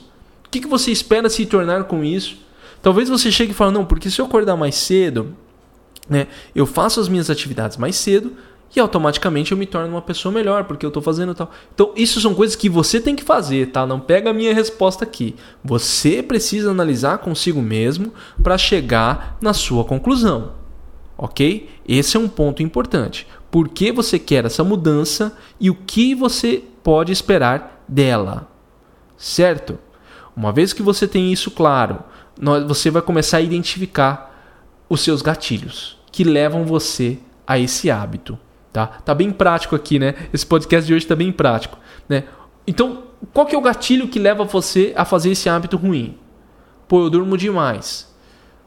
O 0.46 0.50
que, 0.50 0.60
que 0.60 0.68
você 0.68 0.90
espera 0.90 1.30
se 1.30 1.46
tornar 1.46 1.84
com 1.84 2.04
isso? 2.04 2.36
Talvez 2.82 3.08
você 3.08 3.32
chegue 3.32 3.52
e 3.52 3.54
fale, 3.54 3.72
não, 3.72 3.84
porque 3.84 4.10
se 4.10 4.20
eu 4.20 4.26
acordar 4.26 4.54
mais 4.54 4.74
cedo, 4.74 5.34
né, 6.08 6.26
eu 6.54 6.66
faço 6.66 7.00
as 7.00 7.08
minhas 7.08 7.30
atividades 7.30 7.76
mais 7.76 7.96
cedo, 7.96 8.32
e 8.74 8.80
automaticamente 8.80 9.52
eu 9.52 9.58
me 9.58 9.66
torno 9.66 9.88
uma 9.88 10.02
pessoa 10.02 10.32
melhor, 10.32 10.64
porque 10.64 10.84
eu 10.84 10.88
estou 10.88 11.02
fazendo 11.02 11.34
tal. 11.34 11.50
Então, 11.74 11.92
isso 11.96 12.20
são 12.20 12.34
coisas 12.34 12.56
que 12.56 12.68
você 12.68 13.00
tem 13.00 13.16
que 13.16 13.24
fazer, 13.24 13.70
tá? 13.70 13.86
Não 13.86 14.00
pega 14.00 14.30
a 14.30 14.34
minha 14.34 14.52
resposta 14.52 15.04
aqui. 15.04 15.34
Você 15.64 16.22
precisa 16.22 16.70
analisar 16.70 17.18
consigo 17.18 17.62
mesmo 17.62 18.12
para 18.42 18.58
chegar 18.58 19.38
na 19.40 19.54
sua 19.54 19.84
conclusão. 19.84 20.52
Ok? 21.16 21.70
Esse 21.88 22.16
é 22.18 22.20
um 22.20 22.28
ponto 22.28 22.62
importante. 22.62 23.26
Por 23.50 23.68
que 23.68 23.90
você 23.90 24.18
quer 24.18 24.44
essa 24.44 24.62
mudança 24.62 25.34
e 25.58 25.70
o 25.70 25.74
que 25.74 26.14
você 26.14 26.62
pode 26.82 27.12
esperar 27.12 27.82
dela? 27.88 28.48
Certo? 29.16 29.78
Uma 30.36 30.52
vez 30.52 30.74
que 30.74 30.82
você 30.82 31.08
tem 31.08 31.32
isso 31.32 31.50
claro, 31.50 32.00
você 32.66 32.90
vai 32.90 33.00
começar 33.00 33.38
a 33.38 33.40
identificar 33.40 34.34
os 34.90 35.00
seus 35.00 35.22
gatilhos 35.22 35.96
que 36.12 36.22
levam 36.22 36.66
você 36.66 37.18
a 37.46 37.58
esse 37.58 37.90
hábito. 37.90 38.38
Tá? 38.76 38.88
tá 38.88 39.14
bem 39.14 39.30
prático 39.30 39.74
aqui, 39.74 39.98
né? 39.98 40.14
Esse 40.34 40.44
podcast 40.44 40.86
de 40.86 40.92
hoje 40.92 41.06
tá 41.06 41.16
bem 41.16 41.32
prático, 41.32 41.78
né? 42.06 42.24
Então, 42.66 43.04
qual 43.32 43.46
que 43.46 43.54
é 43.54 43.58
o 43.58 43.62
gatilho 43.62 44.06
que 44.06 44.18
leva 44.18 44.44
você 44.44 44.92
a 44.94 45.02
fazer 45.02 45.30
esse 45.30 45.48
hábito 45.48 45.78
ruim? 45.78 46.18
Pô, 46.86 47.04
eu 47.04 47.08
durmo 47.08 47.38
demais. 47.38 48.14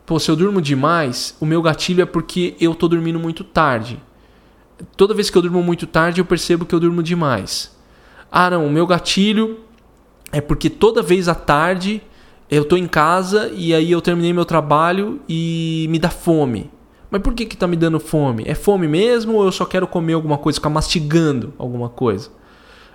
Pô, 0.08 0.18
se 0.18 0.32
eu 0.32 0.36
durmo 0.36 0.64
demais, 0.64 1.38
o 1.40 1.46
meu 1.46 1.62
gatilho 1.62 2.02
é 2.02 2.08
porque 2.08 2.56
eu 2.60 2.74
tô 2.74 2.88
dormindo 2.88 3.20
muito 3.20 3.44
tarde. 3.44 4.02
Toda 4.98 5.14
vez 5.14 5.30
que 5.30 5.38
eu 5.38 5.44
durmo 5.44 5.62
muito 5.62 5.86
tarde, 5.86 6.20
eu 6.20 6.26
percebo 6.26 6.66
que 6.66 6.74
eu 6.74 6.80
durmo 6.80 7.04
demais. 7.04 7.78
Ah, 8.32 8.50
não, 8.50 8.66
o 8.66 8.72
meu 8.72 8.88
gatilho 8.88 9.60
é 10.32 10.42
porque 10.42 10.72
toda 10.72 11.04
vez 11.04 11.28
à 11.28 11.36
tarde 11.36 12.02
eu 12.50 12.66
tô 12.66 12.76
em 12.76 12.88
casa 12.88 13.52
e 13.54 13.76
aí 13.76 13.92
eu 13.92 14.02
terminei 14.02 14.34
meu 14.34 14.46
trabalho 14.46 15.22
e 15.30 15.86
me 15.92 16.00
dá 16.00 16.10
fome. 16.10 16.72
Mas 17.10 17.22
por 17.22 17.34
que 17.34 17.46
que 17.46 17.58
tá 17.58 17.68
me 17.68 17.76
dando 17.76 18.00
fome? 18.00 18.44
É 18.46 18.54
fome 18.54 18.88
mesmo 18.88 19.36
ou 19.36 19.46
eu 19.46 19.52
só 19.52 19.66
quero 19.66 19.88
comer 19.88 20.14
alguma 20.14 20.38
coisa, 20.38 20.58
ficar 20.58 20.70
mastigando 20.70 21.54
alguma 21.58 21.90
coisa? 21.90 22.30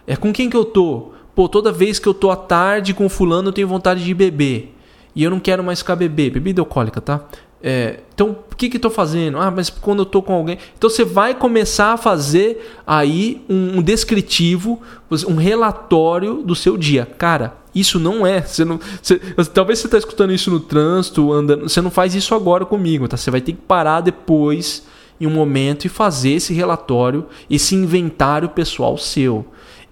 É 0.06 0.16
com 0.16 0.32
quem 0.32 0.48
que 0.48 0.56
eu 0.56 0.64
tô? 0.64 1.12
Pô, 1.34 1.48
toda 1.48 1.72
vez 1.72 1.98
que 1.98 2.06
eu 2.06 2.14
tô 2.14 2.30
à 2.30 2.36
tarde 2.36 2.94
com 2.94 3.08
fulano, 3.08 3.48
eu 3.48 3.52
tenho 3.52 3.66
vontade 3.66 4.04
de 4.04 4.14
beber. 4.14 4.74
E 5.16 5.24
eu 5.24 5.30
não 5.30 5.40
quero 5.40 5.64
mais 5.64 5.80
ficar 5.80 5.96
beber. 5.96 6.30
Bebida 6.30 6.60
alcoólica, 6.60 7.00
tá? 7.00 7.24
É, 7.62 8.00
então, 8.14 8.36
o 8.52 8.54
que 8.54 8.68
que 8.68 8.76
eu 8.76 8.80
tô 8.80 8.90
fazendo? 8.90 9.38
Ah, 9.38 9.50
mas 9.50 9.70
quando 9.70 10.00
eu 10.00 10.06
tô 10.06 10.22
com 10.22 10.34
alguém... 10.34 10.58
Então, 10.76 10.90
você 10.90 11.04
vai 11.04 11.34
começar 11.34 11.94
a 11.94 11.96
fazer 11.96 12.78
aí 12.86 13.42
um, 13.48 13.78
um 13.78 13.82
descritivo, 13.82 14.80
um 15.26 15.36
relatório 15.36 16.42
do 16.42 16.54
seu 16.54 16.76
dia. 16.76 17.06
Cara, 17.06 17.56
isso 17.74 17.98
não 17.98 18.26
é. 18.26 18.40
Você 18.40 18.64
não, 18.64 18.78
você, 19.02 19.18
talvez 19.52 19.78
você 19.78 19.86
está 19.86 19.98
escutando 19.98 20.32
isso 20.32 20.50
no 20.50 20.60
trânsito, 20.60 21.32
andando. 21.32 21.68
Você 21.68 21.80
não 21.80 21.90
faz 21.90 22.14
isso 22.14 22.34
agora 22.34 22.64
comigo, 22.64 23.08
tá? 23.08 23.16
Você 23.16 23.30
vai 23.30 23.40
ter 23.40 23.52
que 23.52 23.60
parar 23.62 24.00
depois, 24.00 24.86
em 25.20 25.26
um 25.26 25.30
momento, 25.30 25.86
e 25.86 25.88
fazer 25.88 26.30
esse 26.30 26.54
relatório, 26.54 27.26
esse 27.50 27.74
inventário 27.74 28.48
pessoal 28.48 28.96
seu. 28.96 29.44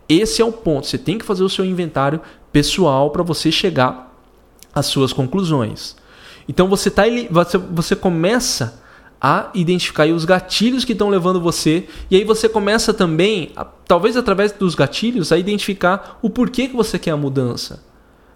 Esse 0.09 0.43
é 0.43 0.45
o 0.45 0.53
ponto. 0.53 0.87
Você 0.87 0.99
tem 0.99 1.19
que 1.19 1.25
fazer 1.25 1.43
o 1.43 1.49
seu 1.49 1.65
inventário 1.65 2.21
pessoal 2.53 3.11
para 3.11 3.23
você 3.23 3.51
chegar 3.51 4.15
às 4.75 4.87
suas 4.87 5.13
conclusões. 5.13 5.97
Então 6.49 6.69
você, 6.69 6.91
tá, 6.91 7.05
você, 7.31 7.59
você 7.59 7.97
começa 7.97 8.82
a 9.23 9.51
identificar 9.55 10.09
os 10.09 10.25
gatilhos 10.25 10.85
que 10.85 10.93
estão 10.93 11.09
levando 11.09 11.41
você 11.41 11.87
e 12.11 12.17
aí 12.17 12.25
você 12.25 12.49
começa 12.49 12.93
também, 12.93 13.53
talvez 13.87 14.17
através 14.17 14.51
dos 14.51 14.75
gatilhos, 14.75 15.31
a 15.31 15.39
identificar 15.39 16.19
o 16.21 16.29
porquê 16.29 16.67
que 16.67 16.75
você 16.75 16.99
quer 16.99 17.13
a 17.13 17.17
mudança. 17.17 17.85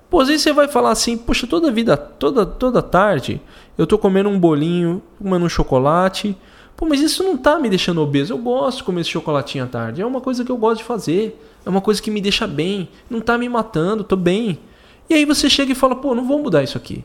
Pô, 0.09 0.21
às 0.21 0.29
vezes 0.29 0.43
você 0.43 0.53
vai 0.53 0.69
falar 0.69 0.93
assim, 0.93 1.17
poxa, 1.19 1.49
toda 1.49 1.73
vida, 1.73 1.97
toda 1.97 2.47
toda 2.47 2.81
tarde, 2.81 3.41
eu 3.77 3.85
tô 3.85 3.99
comendo 3.99 4.29
um 4.29 4.39
bolinho, 4.39 5.03
comendo 5.19 5.45
um 5.45 5.49
chocolate. 5.49 6.37
Pô, 6.77 6.87
mas 6.87 7.01
isso 7.01 7.25
não 7.25 7.37
tá 7.37 7.59
me 7.59 7.69
deixando 7.69 8.01
obeso. 8.01 8.33
Eu 8.33 8.39
gosto 8.39 8.79
de 8.79 8.85
comer 8.85 9.01
esse 9.01 9.11
chocolatinho 9.11 9.65
à 9.65 9.67
tarde. 9.67 10.03
É 10.03 10.07
uma 10.07 10.21
coisa 10.21 10.45
que 10.45 10.53
eu 10.53 10.57
gosto 10.57 10.79
de 10.79 10.85
fazer. 10.85 11.43
É 11.65 11.71
uma 11.71 11.81
coisa 11.81 12.01
que 12.01 12.11
me 12.11 12.21
deixa 12.21 12.47
bem. 12.47 12.89
Não 13.11 13.21
tá 13.21 13.37
me 13.37 13.49
matando, 13.49 14.05
tô 14.05 14.15
bem. 14.15 14.61
E 15.09 15.15
aí 15.15 15.25
você 15.25 15.49
chega 15.49 15.73
e 15.73 15.75
fala, 15.75 15.97
pô, 15.97 16.15
não 16.15 16.27
vou 16.27 16.39
mudar 16.39 16.63
isso 16.63 16.77
aqui. 16.77 17.05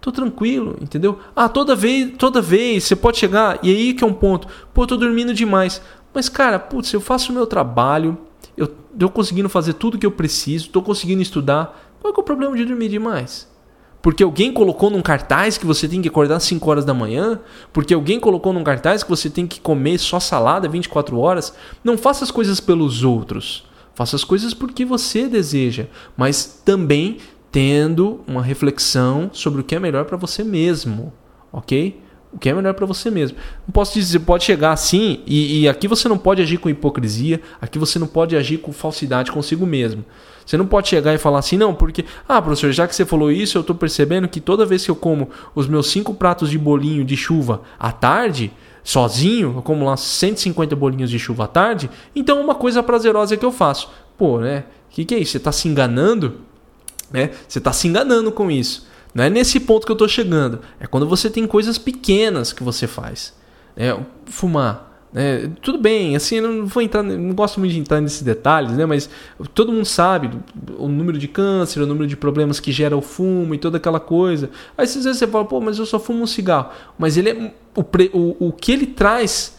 Tô 0.00 0.10
tranquilo, 0.10 0.76
entendeu? 0.80 1.18
Ah, 1.36 1.48
toda 1.48 1.76
vez, 1.76 2.12
toda 2.16 2.40
vez 2.40 2.84
você 2.84 2.96
pode 2.96 3.18
chegar, 3.18 3.58
e 3.62 3.70
aí 3.70 3.92
que 3.92 4.02
é 4.02 4.06
um 4.06 4.14
ponto. 4.14 4.48
Pô, 4.72 4.86
tô 4.86 4.96
dormindo 4.96 5.34
demais. 5.34 5.82
Mas, 6.14 6.28
cara, 6.28 6.58
putz, 6.58 6.92
eu 6.92 7.00
faço 7.00 7.30
o 7.30 7.34
meu 7.34 7.46
trabalho, 7.46 8.16
eu 8.56 8.66
tô 8.66 9.10
conseguindo 9.10 9.48
fazer 9.48 9.74
tudo 9.74 9.98
que 9.98 10.06
eu 10.06 10.10
preciso, 10.10 10.70
tô 10.70 10.80
conseguindo 10.80 11.20
estudar. 11.20 11.78
Qual 12.00 12.12
é, 12.12 12.16
é 12.16 12.20
o 12.20 12.22
problema 12.22 12.56
de 12.56 12.64
dormir 12.64 12.88
demais? 12.88 13.48
Porque 14.02 14.22
alguém 14.22 14.50
colocou 14.50 14.88
num 14.88 15.02
cartaz 15.02 15.58
que 15.58 15.66
você 15.66 15.86
tem 15.86 16.00
que 16.00 16.08
acordar 16.08 16.36
às 16.36 16.44
5 16.44 16.70
horas 16.70 16.84
da 16.84 16.94
manhã? 16.94 17.38
Porque 17.70 17.92
alguém 17.92 18.18
colocou 18.18 18.52
num 18.52 18.64
cartaz 18.64 19.02
que 19.02 19.10
você 19.10 19.28
tem 19.28 19.46
que 19.46 19.60
comer 19.60 19.98
só 19.98 20.18
salada 20.18 20.68
24 20.68 21.18
horas? 21.18 21.54
Não 21.84 21.98
faça 21.98 22.24
as 22.24 22.30
coisas 22.30 22.60
pelos 22.60 23.04
outros. 23.04 23.68
Faça 23.94 24.16
as 24.16 24.24
coisas 24.24 24.54
porque 24.54 24.84
você 24.84 25.28
deseja, 25.28 25.86
mas 26.16 26.62
também 26.64 27.18
tendo 27.50 28.20
uma 28.26 28.42
reflexão 28.42 29.30
sobre 29.32 29.60
o 29.60 29.64
que 29.64 29.74
é 29.74 29.80
melhor 29.80 30.04
para 30.04 30.16
você 30.16 30.44
mesmo, 30.44 31.12
ok? 31.52 32.00
O 32.32 32.38
que 32.38 32.48
é 32.48 32.54
melhor 32.54 32.74
para 32.74 32.86
você 32.86 33.10
mesmo. 33.10 33.36
Não 33.66 33.72
posso 33.72 33.94
dizer, 33.94 34.20
pode 34.20 34.44
chegar 34.44 34.70
assim, 34.72 35.20
e, 35.26 35.62
e, 35.62 35.68
aqui 35.68 35.88
você 35.88 36.08
não 36.08 36.16
pode 36.16 36.40
agir 36.40 36.58
com 36.58 36.70
hipocrisia, 36.70 37.40
aqui 37.60 37.76
você 37.76 37.98
não 37.98 38.06
pode 38.06 38.36
agir 38.36 38.58
com 38.58 38.72
falsidade 38.72 39.32
consigo 39.32 39.66
mesmo. 39.66 40.04
Você 40.46 40.56
não 40.56 40.66
pode 40.66 40.88
chegar 40.88 41.12
e 41.12 41.18
falar 41.18 41.40
assim, 41.40 41.56
não, 41.56 41.74
porque, 41.74 42.04
ah, 42.28 42.40
professor, 42.40 42.70
já 42.72 42.86
que 42.86 42.94
você 42.94 43.04
falou 43.04 43.32
isso, 43.32 43.58
eu 43.58 43.62
estou 43.62 43.74
percebendo 43.74 44.28
que 44.28 44.40
toda 44.40 44.64
vez 44.64 44.84
que 44.84 44.90
eu 44.90 44.96
como 44.96 45.28
os 45.54 45.66
meus 45.66 45.88
cinco 45.88 46.14
pratos 46.14 46.50
de 46.50 46.58
bolinho 46.58 47.04
de 47.04 47.16
chuva 47.16 47.62
à 47.78 47.90
tarde, 47.90 48.52
sozinho, 48.84 49.54
eu 49.56 49.62
como 49.62 49.84
lá 49.84 49.96
150 49.96 50.74
bolinhos 50.76 51.10
de 51.10 51.18
chuva 51.18 51.44
à 51.44 51.46
tarde, 51.48 51.90
então 52.14 52.40
uma 52.40 52.54
coisa 52.54 52.82
prazerosa 52.82 53.36
que 53.36 53.44
eu 53.44 53.52
faço. 53.52 53.90
Pô, 54.16 54.38
né? 54.38 54.64
O 54.88 54.94
que, 54.94 55.04
que 55.04 55.14
é 55.14 55.18
isso? 55.18 55.32
Você 55.32 55.38
está 55.38 55.52
se 55.52 55.68
enganando? 55.68 56.49
Né? 57.12 57.30
Você 57.48 57.58
está 57.58 57.72
se 57.72 57.88
enganando 57.88 58.30
com 58.30 58.50
isso. 58.50 58.88
Não 59.14 59.24
é 59.24 59.30
nesse 59.30 59.58
ponto 59.58 59.84
que 59.84 59.92
eu 59.92 59.94
estou 59.94 60.08
chegando. 60.08 60.60
É 60.78 60.86
quando 60.86 61.06
você 61.06 61.28
tem 61.28 61.46
coisas 61.46 61.78
pequenas 61.78 62.52
que 62.52 62.62
você 62.62 62.86
faz. 62.86 63.34
É, 63.76 63.96
fumar. 64.26 64.90
É, 65.12 65.48
tudo 65.60 65.76
bem, 65.76 66.14
assim, 66.14 66.36
eu 66.36 66.48
não 66.48 66.66
vou 66.66 66.80
entrar, 66.80 67.02
não 67.02 67.34
gosto 67.34 67.58
muito 67.58 67.72
de 67.72 67.80
entrar 67.80 68.00
nesses 68.00 68.22
detalhes, 68.22 68.76
né? 68.76 68.86
Mas 68.86 69.10
todo 69.52 69.72
mundo 69.72 69.84
sabe 69.84 70.30
o 70.78 70.86
número 70.86 71.18
de 71.18 71.26
câncer, 71.26 71.80
o 71.80 71.86
número 71.86 72.06
de 72.06 72.16
problemas 72.16 72.60
que 72.60 72.70
gera 72.70 72.96
o 72.96 73.02
fumo 73.02 73.52
e 73.52 73.58
toda 73.58 73.78
aquela 73.78 73.98
coisa. 73.98 74.50
Aí 74.78 74.84
às 74.84 74.94
vezes 74.94 75.18
você 75.18 75.26
fala, 75.26 75.44
pô, 75.44 75.60
mas 75.60 75.78
eu 75.78 75.86
só 75.86 75.98
fumo 75.98 76.22
um 76.22 76.26
cigarro. 76.28 76.70
Mas 76.96 77.16
ele 77.16 77.30
é 77.30 77.54
o, 77.74 77.80
o, 77.80 78.48
o 78.48 78.52
que 78.52 78.70
ele 78.70 78.86
traz 78.86 79.58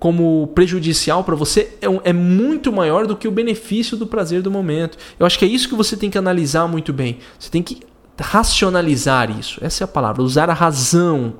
como 0.00 0.50
prejudicial 0.54 1.22
para 1.22 1.36
você 1.36 1.76
é, 1.82 2.08
é, 2.08 2.12
muito 2.12 2.72
maior 2.72 3.06
do 3.06 3.14
que 3.14 3.28
o 3.28 3.30
benefício 3.30 3.98
do 3.98 4.06
prazer 4.06 4.40
do 4.40 4.50
momento. 4.50 4.96
Eu 5.18 5.26
acho 5.26 5.38
que 5.38 5.44
é 5.44 5.48
isso 5.48 5.68
que 5.68 5.74
você 5.74 5.94
tem 5.94 6.08
que 6.08 6.16
analisar 6.16 6.66
muito 6.66 6.90
bem. 6.90 7.18
Você 7.38 7.50
tem 7.50 7.62
que 7.62 7.82
racionalizar 8.18 9.30
isso. 9.30 9.62
Essa 9.62 9.84
é 9.84 9.86
a 9.86 9.88
palavra, 9.88 10.22
usar 10.22 10.48
a 10.48 10.54
razão. 10.54 11.34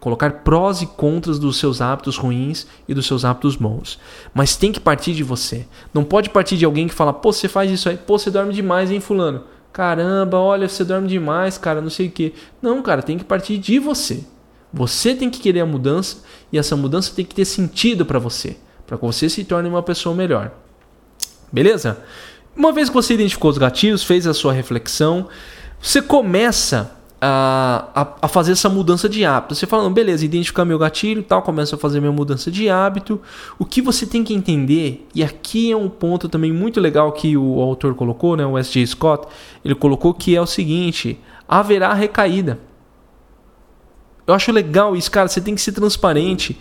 Colocar 0.00 0.30
prós 0.42 0.80
e 0.80 0.86
contras 0.86 1.38
dos 1.38 1.58
seus 1.58 1.82
hábitos 1.82 2.16
ruins 2.16 2.66
e 2.88 2.94
dos 2.94 3.06
seus 3.06 3.22
hábitos 3.22 3.54
bons. 3.54 3.98
Mas 4.32 4.56
tem 4.56 4.72
que 4.72 4.80
partir 4.80 5.12
de 5.12 5.22
você. 5.22 5.66
Não 5.92 6.04
pode 6.04 6.30
partir 6.30 6.56
de 6.56 6.64
alguém 6.64 6.88
que 6.88 6.94
fala, 6.94 7.12
pô, 7.12 7.32
você 7.32 7.48
faz 7.48 7.70
isso 7.70 7.88
aí, 7.90 7.98
pô, 7.98 8.18
você 8.18 8.30
dorme 8.30 8.54
demais, 8.54 8.90
hein, 8.90 9.00
fulano? 9.00 9.44
Caramba, 9.72 10.38
olha, 10.38 10.68
você 10.68 10.84
dorme 10.84 11.08
demais, 11.08 11.58
cara, 11.58 11.82
não 11.82 11.90
sei 11.90 12.06
o 12.06 12.10
quê. 12.10 12.32
Não, 12.62 12.82
cara, 12.82 13.02
tem 13.02 13.18
que 13.18 13.24
partir 13.24 13.58
de 13.58 13.78
você. 13.78 14.24
Você 14.74 15.14
tem 15.14 15.30
que 15.30 15.38
querer 15.38 15.60
a 15.60 15.66
mudança 15.66 16.16
e 16.52 16.58
essa 16.58 16.74
mudança 16.74 17.12
tem 17.14 17.24
que 17.24 17.34
ter 17.34 17.44
sentido 17.44 18.04
para 18.04 18.18
você, 18.18 18.56
para 18.84 18.98
que 18.98 19.04
você 19.04 19.28
se 19.28 19.44
torne 19.44 19.68
uma 19.68 19.84
pessoa 19.84 20.16
melhor. 20.16 20.50
Beleza? 21.52 21.98
Uma 22.56 22.72
vez 22.72 22.88
que 22.88 22.94
você 22.94 23.14
identificou 23.14 23.52
os 23.52 23.56
gatilhos, 23.56 24.02
fez 24.02 24.26
a 24.26 24.34
sua 24.34 24.52
reflexão, 24.52 25.28
você 25.80 26.02
começa 26.02 26.90
a, 27.20 27.88
a, 27.94 28.08
a, 28.22 28.28
fazer 28.28 28.50
essa 28.50 28.68
mudança 28.68 29.08
de 29.08 29.24
hábito. 29.24 29.54
Você 29.54 29.64
fala, 29.64 29.88
beleza, 29.88 30.24
identificar 30.24 30.64
meu 30.64 30.78
gatilho 30.78 31.22
tal, 31.22 31.40
começa 31.40 31.76
a 31.76 31.78
fazer 31.78 32.00
minha 32.00 32.10
mudança 32.10 32.50
de 32.50 32.68
hábito. 32.68 33.20
O 33.56 33.64
que 33.64 33.80
você 33.80 34.04
tem 34.04 34.24
que 34.24 34.34
entender, 34.34 35.06
e 35.14 35.22
aqui 35.22 35.70
é 35.70 35.76
um 35.76 35.88
ponto 35.88 36.28
também 36.28 36.52
muito 36.52 36.80
legal 36.80 37.12
que 37.12 37.36
o 37.36 37.60
autor 37.60 37.94
colocou, 37.94 38.36
né, 38.36 38.44
o 38.44 38.58
S.J. 38.58 38.88
Scott, 38.88 39.28
ele 39.64 39.76
colocou 39.76 40.12
que 40.12 40.34
é 40.34 40.40
o 40.40 40.46
seguinte: 40.46 41.20
haverá 41.48 41.94
recaída. 41.94 42.58
Eu 44.26 44.34
acho 44.34 44.50
legal 44.52 44.96
isso, 44.96 45.10
cara. 45.10 45.28
Você 45.28 45.40
tem 45.40 45.54
que 45.54 45.60
ser 45.60 45.72
transparente. 45.72 46.58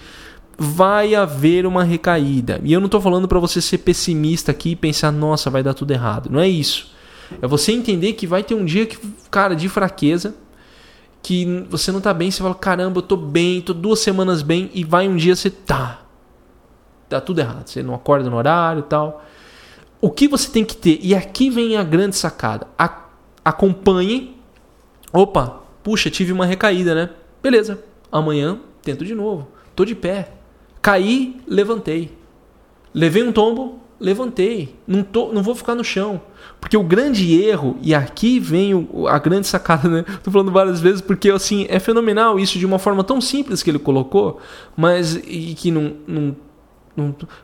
Vai 0.58 1.15
haver 1.15 1.65
uma 1.65 1.84
recaída. 1.84 2.60
E 2.63 2.74
eu 2.74 2.79
não 2.79 2.86
estou 2.86 3.01
falando 3.01 3.27
para 3.27 3.39
você 3.39 3.62
ser 3.62 3.79
pessimista 3.79 4.51
aqui 4.51 4.72
e 4.72 4.75
pensar, 4.75 5.12
nossa, 5.12 5.50
vai 5.50 5.63
dar 5.63 5.74
tudo 5.74 5.91
errado. 5.91 6.29
Não 6.29 6.39
é 6.39 6.48
isso. 6.48 6.91
É 7.41 7.48
você 7.48 7.72
entender 7.72 8.13
que 8.13 8.27
vai 8.27 8.43
ter 8.43 8.53
um 8.53 8.65
dia 8.65 8.86
que, 8.86 8.98
cara, 9.32 9.55
de 9.55 9.67
fraqueza, 9.67 10.36
que 11.22 11.65
você 11.70 11.91
não 11.91 12.01
tá 12.01 12.13
bem, 12.13 12.29
você 12.29 12.43
fala, 12.43 12.53
caramba, 12.53 13.00
eu 13.00 13.01
tô 13.01 13.15
bem, 13.15 13.62
tô 13.62 13.74
duas 13.74 14.00
semanas 14.00 14.41
bem, 14.41 14.70
e 14.74 14.84
vai 14.84 15.08
um 15.08 15.15
dia 15.15 15.36
você 15.36 15.50
tá. 15.50 16.01
Tá 17.10 17.22
tudo 17.22 17.39
errado. 17.39 17.67
Você 17.67 17.82
não 17.82 17.96
acorda 17.96 18.29
no 18.29 18.36
horário 18.36 18.82
e 18.82 18.84
tal. 18.84 19.24
O 20.01 20.10
que 20.10 20.27
você 20.27 20.51
tem 20.51 20.65
que 20.65 20.75
ter, 20.75 21.00
e 21.01 21.15
aqui 21.15 21.50
vem 21.50 21.77
a 21.77 21.84
grande 21.84 22.15
sacada. 22.15 22.67
A, 22.77 23.05
acompanhe. 23.43 24.38
Opa, 25.12 25.62
puxa, 25.82 26.10
tive 26.10 26.32
uma 26.34 26.46
recaída, 26.46 26.93
né? 26.93 27.10
Beleza, 27.43 27.83
amanhã 28.09 28.57
tento 28.81 29.03
de 29.03 29.13
novo. 29.13 29.50
Tô 29.75 29.83
de 29.83 29.93
pé. 29.93 30.31
Caí, 30.81 31.41
levantei. 31.45 32.17
Levei 32.93 33.21
um 33.21 33.33
tombo, 33.33 33.81
levantei. 34.00 34.75
Não, 34.88 35.03
tô, 35.03 35.33
não 35.33 35.43
vou 35.43 35.53
ficar 35.53 35.75
no 35.75 35.83
chão. 35.83 36.21
Porque 36.62 36.77
o 36.77 36.83
grande 36.83 37.33
erro, 37.41 37.75
e 37.81 37.93
aqui 37.93 38.39
vem 38.39 38.73
o, 38.73 39.07
a 39.09 39.19
grande 39.19 39.45
sacada, 39.45 39.89
né? 39.89 40.05
Tô 40.23 40.31
falando 40.31 40.51
várias 40.51 40.79
vezes 40.79 41.01
porque 41.01 41.29
assim, 41.29 41.65
é 41.69 41.79
fenomenal 41.79 42.39
isso 42.39 42.57
de 42.57 42.65
uma 42.65 42.79
forma 42.79 43.03
tão 43.03 43.19
simples 43.19 43.62
que 43.62 43.69
ele 43.69 43.79
colocou, 43.79 44.39
mas 44.75 45.15
e 45.15 45.53
que 45.53 45.69
não, 45.69 45.95
não, 46.07 46.35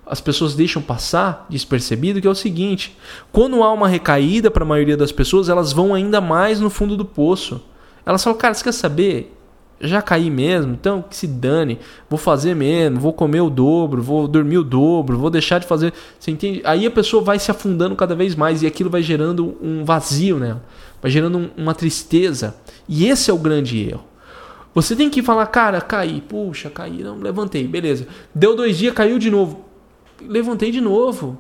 as 0.06 0.22
pessoas 0.22 0.56
deixam 0.56 0.82
passar 0.82 1.46
despercebido, 1.50 2.22
que 2.22 2.28
é 2.28 2.30
o 2.30 2.36
seguinte: 2.36 2.98
quando 3.34 3.62
há 3.64 3.74
uma 3.74 3.88
recaída 3.88 4.50
para 4.50 4.64
a 4.64 4.68
maioria 4.68 4.96
das 4.96 5.12
pessoas, 5.12 5.50
elas 5.50 5.74
vão 5.74 5.94
ainda 5.94 6.22
mais 6.22 6.62
no 6.62 6.70
fundo 6.70 6.96
do 6.96 7.04
poço. 7.04 7.62
Elas 8.06 8.24
falam, 8.24 8.40
cara, 8.40 8.54
você 8.54 8.64
quer 8.64 8.72
saber? 8.72 9.36
Já 9.82 10.02
caí 10.02 10.30
mesmo, 10.30 10.74
então 10.74 11.02
que 11.02 11.16
se 11.16 11.26
dane, 11.26 11.80
vou 12.10 12.18
fazer 12.18 12.54
mesmo, 12.54 13.00
vou 13.00 13.14
comer 13.14 13.42
o 13.42 13.50
dobro, 13.50 14.02
vou 14.02 14.28
dormir 14.28 14.58
o 14.58 14.64
dobro, 14.64 15.18
vou 15.18 15.30
deixar 15.30 15.60
de 15.60 15.68
fazer. 15.68 15.94
Você 16.20 16.32
entende? 16.32 16.62
Aí 16.66 16.86
a 16.86 16.92
pessoa 16.92 17.24
vai 17.24 17.40
se 17.40 17.50
afundando 17.50 17.96
cada 17.96 18.16
vez 18.16 18.36
mais 18.36 18.62
e 18.62 18.68
aquilo 18.68 18.90
vai 18.90 19.02
gerando 19.02 19.58
um 19.62 19.86
vazio 19.86 20.38
nela, 20.38 20.64
vai 21.02 21.10
gerando 21.10 21.50
uma 21.56 21.74
tristeza. 21.74 22.56
E 22.88 23.08
esse 23.08 23.32
é 23.32 23.34
o 23.34 23.38
grande 23.38 23.90
erro. 23.90 24.04
Você 24.74 24.96
tem 24.96 25.10
que 25.10 25.24
falar, 25.24 25.48
cara, 25.48 25.82
caí, 25.82 26.22
puxa, 26.22 26.70
caí, 26.70 27.02
não, 27.02 27.18
levantei, 27.18 27.68
beleza. 27.68 28.08
Deu 28.34 28.56
dois 28.56 28.78
dias, 28.78 28.94
caiu 28.94 29.18
de 29.18 29.32
novo. 29.32 29.66
Levantei 30.22 30.72
de 30.72 30.82
novo. 30.82 31.38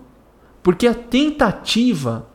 Porque 0.63 0.87
a 0.87 0.93
tentativa, 0.93 2.27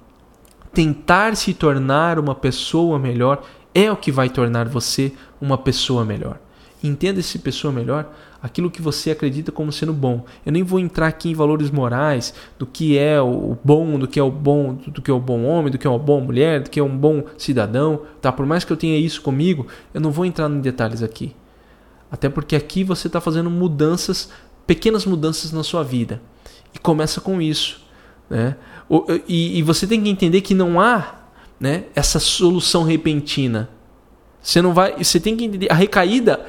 tentar 0.73 1.37
se 1.37 1.53
tornar 1.53 2.19
uma 2.19 2.35
pessoa 2.35 2.99
melhor, 2.99 3.43
é 3.75 3.90
o 3.90 3.97
que 3.97 4.12
vai 4.12 4.28
tornar 4.28 4.69
você 4.69 5.12
uma 5.40 5.59
pessoa 5.59 6.04
melhor. 6.04 6.38
Entenda 6.83 7.21
esse 7.21 7.38
pessoa 7.38 7.73
melhor 7.73 8.11
aquilo 8.45 8.71
que 8.71 8.83
você 8.83 9.11
acredita 9.11 9.50
como 9.50 9.73
sendo 9.73 9.95
bom. 9.95 10.26
Eu 10.45 10.52
nem 10.52 10.62
vou 10.62 10.78
entrar 10.78 11.07
aqui 11.07 11.31
em 11.31 11.35
valores 11.35 11.71
morais 11.71 12.35
do 12.59 12.66
que 12.66 12.99
é 12.99 13.19
o 13.19 13.57
bom, 13.64 13.99
do 13.99 14.07
que 14.07 14.21
é 14.21 14.23
o 14.23 14.31
bom, 14.31 14.75
do 14.75 15.00
que 15.00 15.11
é 15.11 15.14
o 15.14 15.19
bom 15.19 15.45
homem, 15.45 15.73
do 15.73 15.78
que 15.78 15.87
é 15.87 15.90
uma 15.90 15.99
boa 15.99 16.21
mulher, 16.21 16.61
do 16.61 16.69
que 16.69 16.78
é 16.78 16.83
um 16.83 16.95
bom 16.95 17.25
cidadão, 17.38 18.02
tá? 18.21 18.31
Por 18.31 18.45
mais 18.45 18.62
que 18.62 18.71
eu 18.71 18.76
tenha 18.76 18.99
isso 18.99 19.23
comigo, 19.23 19.66
eu 19.95 20.00
não 20.00 20.11
vou 20.11 20.26
entrar 20.26 20.50
em 20.50 20.61
detalhes 20.61 21.02
aqui. 21.02 21.35
Até 22.12 22.28
porque 22.28 22.54
aqui 22.54 22.85
você 22.85 23.07
está 23.07 23.19
fazendo 23.19 23.49
mudanças, 23.49 24.28
pequenas 24.66 25.07
mudanças 25.07 25.50
na 25.50 25.62
sua 25.62 25.83
vida. 25.83 26.21
E 26.75 26.78
começa 26.78 27.19
com 27.19 27.40
isso. 27.40 27.83
Né? 28.28 28.57
E, 29.26 29.59
e 29.59 29.62
você 29.62 29.87
tem 29.87 30.02
que 30.02 30.11
entender 30.11 30.43
que 30.43 30.54
não 30.54 30.78
há 30.78 31.24
né, 31.59 31.85
essa 31.95 32.19
solução 32.19 32.83
repentina. 32.83 33.71
Você 34.43 34.61
não 34.61 34.75
vai. 34.75 35.03
Você 35.03 35.19
tem 35.19 35.37
que 35.37 35.45
entender. 35.45 35.71
A 35.71 35.75
recaída. 35.75 36.45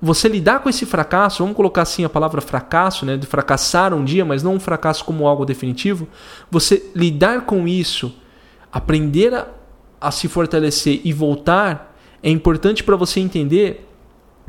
Você 0.00 0.28
lidar 0.28 0.60
com 0.60 0.68
esse 0.68 0.84
fracasso, 0.84 1.42
vamos 1.42 1.56
colocar 1.56 1.82
assim 1.82 2.04
a 2.04 2.10
palavra 2.10 2.42
fracasso, 2.42 3.06
né, 3.06 3.16
de 3.16 3.26
fracassar 3.26 3.94
um 3.94 4.04
dia, 4.04 4.22
mas 4.22 4.42
não 4.42 4.54
um 4.54 4.60
fracasso 4.60 5.02
como 5.04 5.26
algo 5.26 5.46
definitivo. 5.46 6.06
Você 6.50 6.90
lidar 6.94 7.46
com 7.46 7.66
isso, 7.66 8.14
aprender 8.70 9.32
a, 9.32 9.48
a 9.98 10.10
se 10.10 10.28
fortalecer 10.28 11.00
e 11.04 11.12
voltar, 11.12 11.96
é 12.22 12.28
importante 12.28 12.84
para 12.84 12.96
você 12.96 13.18
entender 13.18 13.88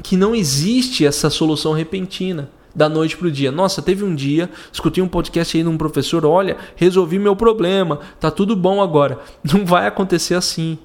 que 0.04 0.18
não 0.18 0.36
existe 0.36 1.06
essa 1.06 1.30
solução 1.30 1.72
repentina 1.72 2.50
da 2.76 2.90
noite 2.90 3.16
para 3.16 3.28
o 3.28 3.32
dia. 3.32 3.52
Nossa, 3.52 3.82
teve 3.82 4.04
um 4.04 4.14
dia, 4.14 4.50
escutei 4.72 5.02
um 5.02 5.08
podcast 5.08 5.56
aí 5.56 5.64
de 5.64 5.70
um 5.70 5.78
professor, 5.78 6.26
olha, 6.26 6.58
resolvi 6.76 7.18
meu 7.18 7.36
problema, 7.36 8.00
tá 8.20 8.30
tudo 8.30 8.56
bom 8.56 8.82
agora. 8.82 9.20
Não 9.44 9.66
vai 9.66 9.88
acontecer 9.88 10.36
assim. 10.36 10.78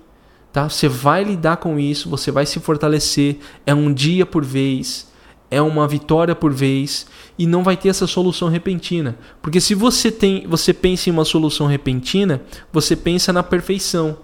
Tá? 0.53 0.69
Você 0.69 0.89
vai 0.89 1.23
lidar 1.25 1.59
com 1.59 1.79
isso, 1.79 2.09
você 2.09 2.31
vai 2.31 2.45
se 2.45 2.59
fortalecer, 2.59 3.39
é 3.65 3.73
um 3.73 3.93
dia 3.93 4.27
por 4.27 4.45
vez, 4.45 5.09
é 5.49 5.63
uma 5.63 5.87
vitória 5.87 6.35
por 6.35 6.53
vez 6.53 7.07
e 7.39 7.47
não 7.47 7.63
vai 7.63 7.77
ter 7.77 7.89
essa 7.89 8.07
solução 8.07 8.49
repentina. 8.49 9.17
Porque 9.41 9.61
se 9.61 9.75
você 9.75 10.11
tem, 10.11 10.47
você 10.49 10.73
pensa 10.73 11.09
em 11.09 11.13
uma 11.13 11.25
solução 11.25 11.67
repentina, 11.69 12.43
você 12.73 12.97
pensa 12.97 13.33
na 13.33 13.45
perfeição, 13.45 14.19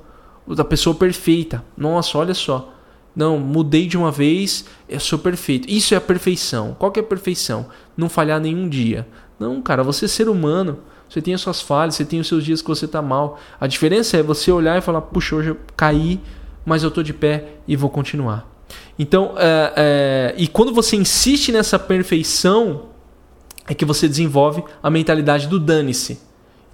da 0.48 0.64
pessoa 0.64 0.94
perfeita. 0.94 1.64
Nossa, 1.76 2.18
olha 2.18 2.34
só, 2.34 2.75
não, 3.16 3.38
mudei 3.38 3.86
de 3.86 3.96
uma 3.96 4.12
vez, 4.12 4.66
eu 4.86 5.00
sou 5.00 5.18
perfeito. 5.18 5.66
Isso 5.70 5.94
é 5.94 5.96
a 5.96 6.00
perfeição. 6.00 6.76
Qual 6.78 6.92
que 6.92 7.00
é 7.00 7.02
a 7.02 7.06
perfeição? 7.06 7.66
Não 7.96 8.10
falhar 8.10 8.38
nenhum 8.38 8.68
dia. 8.68 9.08
Não, 9.40 9.62
cara, 9.62 9.82
você 9.82 10.04
é 10.04 10.08
ser 10.08 10.28
humano. 10.28 10.80
Você 11.08 11.22
tem 11.22 11.32
as 11.32 11.40
suas 11.40 11.62
falhas, 11.62 11.94
você 11.94 12.04
tem 12.04 12.20
os 12.20 12.28
seus 12.28 12.44
dias 12.44 12.60
que 12.60 12.68
você 12.68 12.84
está 12.84 13.00
mal. 13.00 13.38
A 13.58 13.66
diferença 13.66 14.18
é 14.18 14.22
você 14.22 14.52
olhar 14.52 14.76
e 14.76 14.82
falar: 14.82 15.00
puxa, 15.00 15.34
hoje 15.34 15.48
eu 15.48 15.56
caí, 15.74 16.20
mas 16.62 16.82
eu 16.82 16.90
estou 16.90 17.02
de 17.02 17.14
pé 17.14 17.54
e 17.66 17.74
vou 17.74 17.88
continuar. 17.88 18.46
Então, 18.98 19.34
é, 19.38 19.72
é, 19.76 20.34
e 20.36 20.46
quando 20.46 20.74
você 20.74 20.96
insiste 20.96 21.50
nessa 21.52 21.78
perfeição, 21.78 22.86
é 23.66 23.72
que 23.72 23.84
você 23.84 24.06
desenvolve 24.06 24.62
a 24.82 24.90
mentalidade 24.90 25.46
do 25.46 25.58
dane-se. 25.58 26.20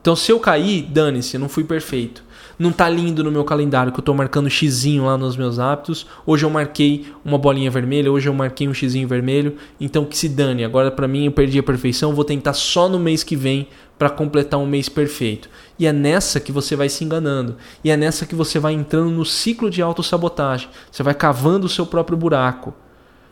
Então, 0.00 0.16
se 0.16 0.32
eu 0.32 0.40
cair, 0.40 0.82
dane-se, 0.82 1.36
eu 1.36 1.40
não 1.40 1.48
fui 1.48 1.62
perfeito 1.62 2.24
não 2.58 2.72
tá 2.72 2.88
lindo 2.88 3.24
no 3.24 3.30
meu 3.30 3.44
calendário 3.44 3.92
que 3.92 4.00
eu 4.00 4.04
tô 4.04 4.14
marcando 4.14 4.48
xizinho 4.48 5.04
lá 5.04 5.16
nos 5.16 5.36
meus 5.36 5.58
hábitos. 5.58 6.06
Hoje 6.26 6.44
eu 6.44 6.50
marquei 6.50 7.06
uma 7.24 7.38
bolinha 7.38 7.70
vermelha, 7.70 8.10
hoje 8.10 8.28
eu 8.28 8.34
marquei 8.34 8.68
um 8.68 8.74
xizinho 8.74 9.08
vermelho, 9.08 9.56
então 9.80 10.04
que 10.04 10.16
se 10.16 10.28
dane. 10.28 10.64
Agora 10.64 10.90
para 10.90 11.08
mim 11.08 11.26
eu 11.26 11.32
perdi 11.32 11.58
a 11.58 11.62
perfeição, 11.62 12.14
vou 12.14 12.24
tentar 12.24 12.52
só 12.52 12.88
no 12.88 12.98
mês 12.98 13.22
que 13.22 13.36
vem 13.36 13.68
para 13.98 14.10
completar 14.10 14.58
um 14.58 14.66
mês 14.66 14.88
perfeito. 14.88 15.48
E 15.78 15.86
é 15.86 15.92
nessa 15.92 16.40
que 16.40 16.50
você 16.50 16.74
vai 16.74 16.88
se 16.88 17.04
enganando. 17.04 17.56
E 17.84 17.90
é 17.90 17.96
nessa 17.96 18.26
que 18.26 18.34
você 18.34 18.58
vai 18.58 18.72
entrando 18.72 19.10
no 19.10 19.24
ciclo 19.24 19.70
de 19.70 19.80
autossabotagem. 19.80 20.68
Você 20.90 21.02
vai 21.02 21.14
cavando 21.14 21.66
o 21.66 21.68
seu 21.68 21.86
próprio 21.86 22.18
buraco. 22.18 22.74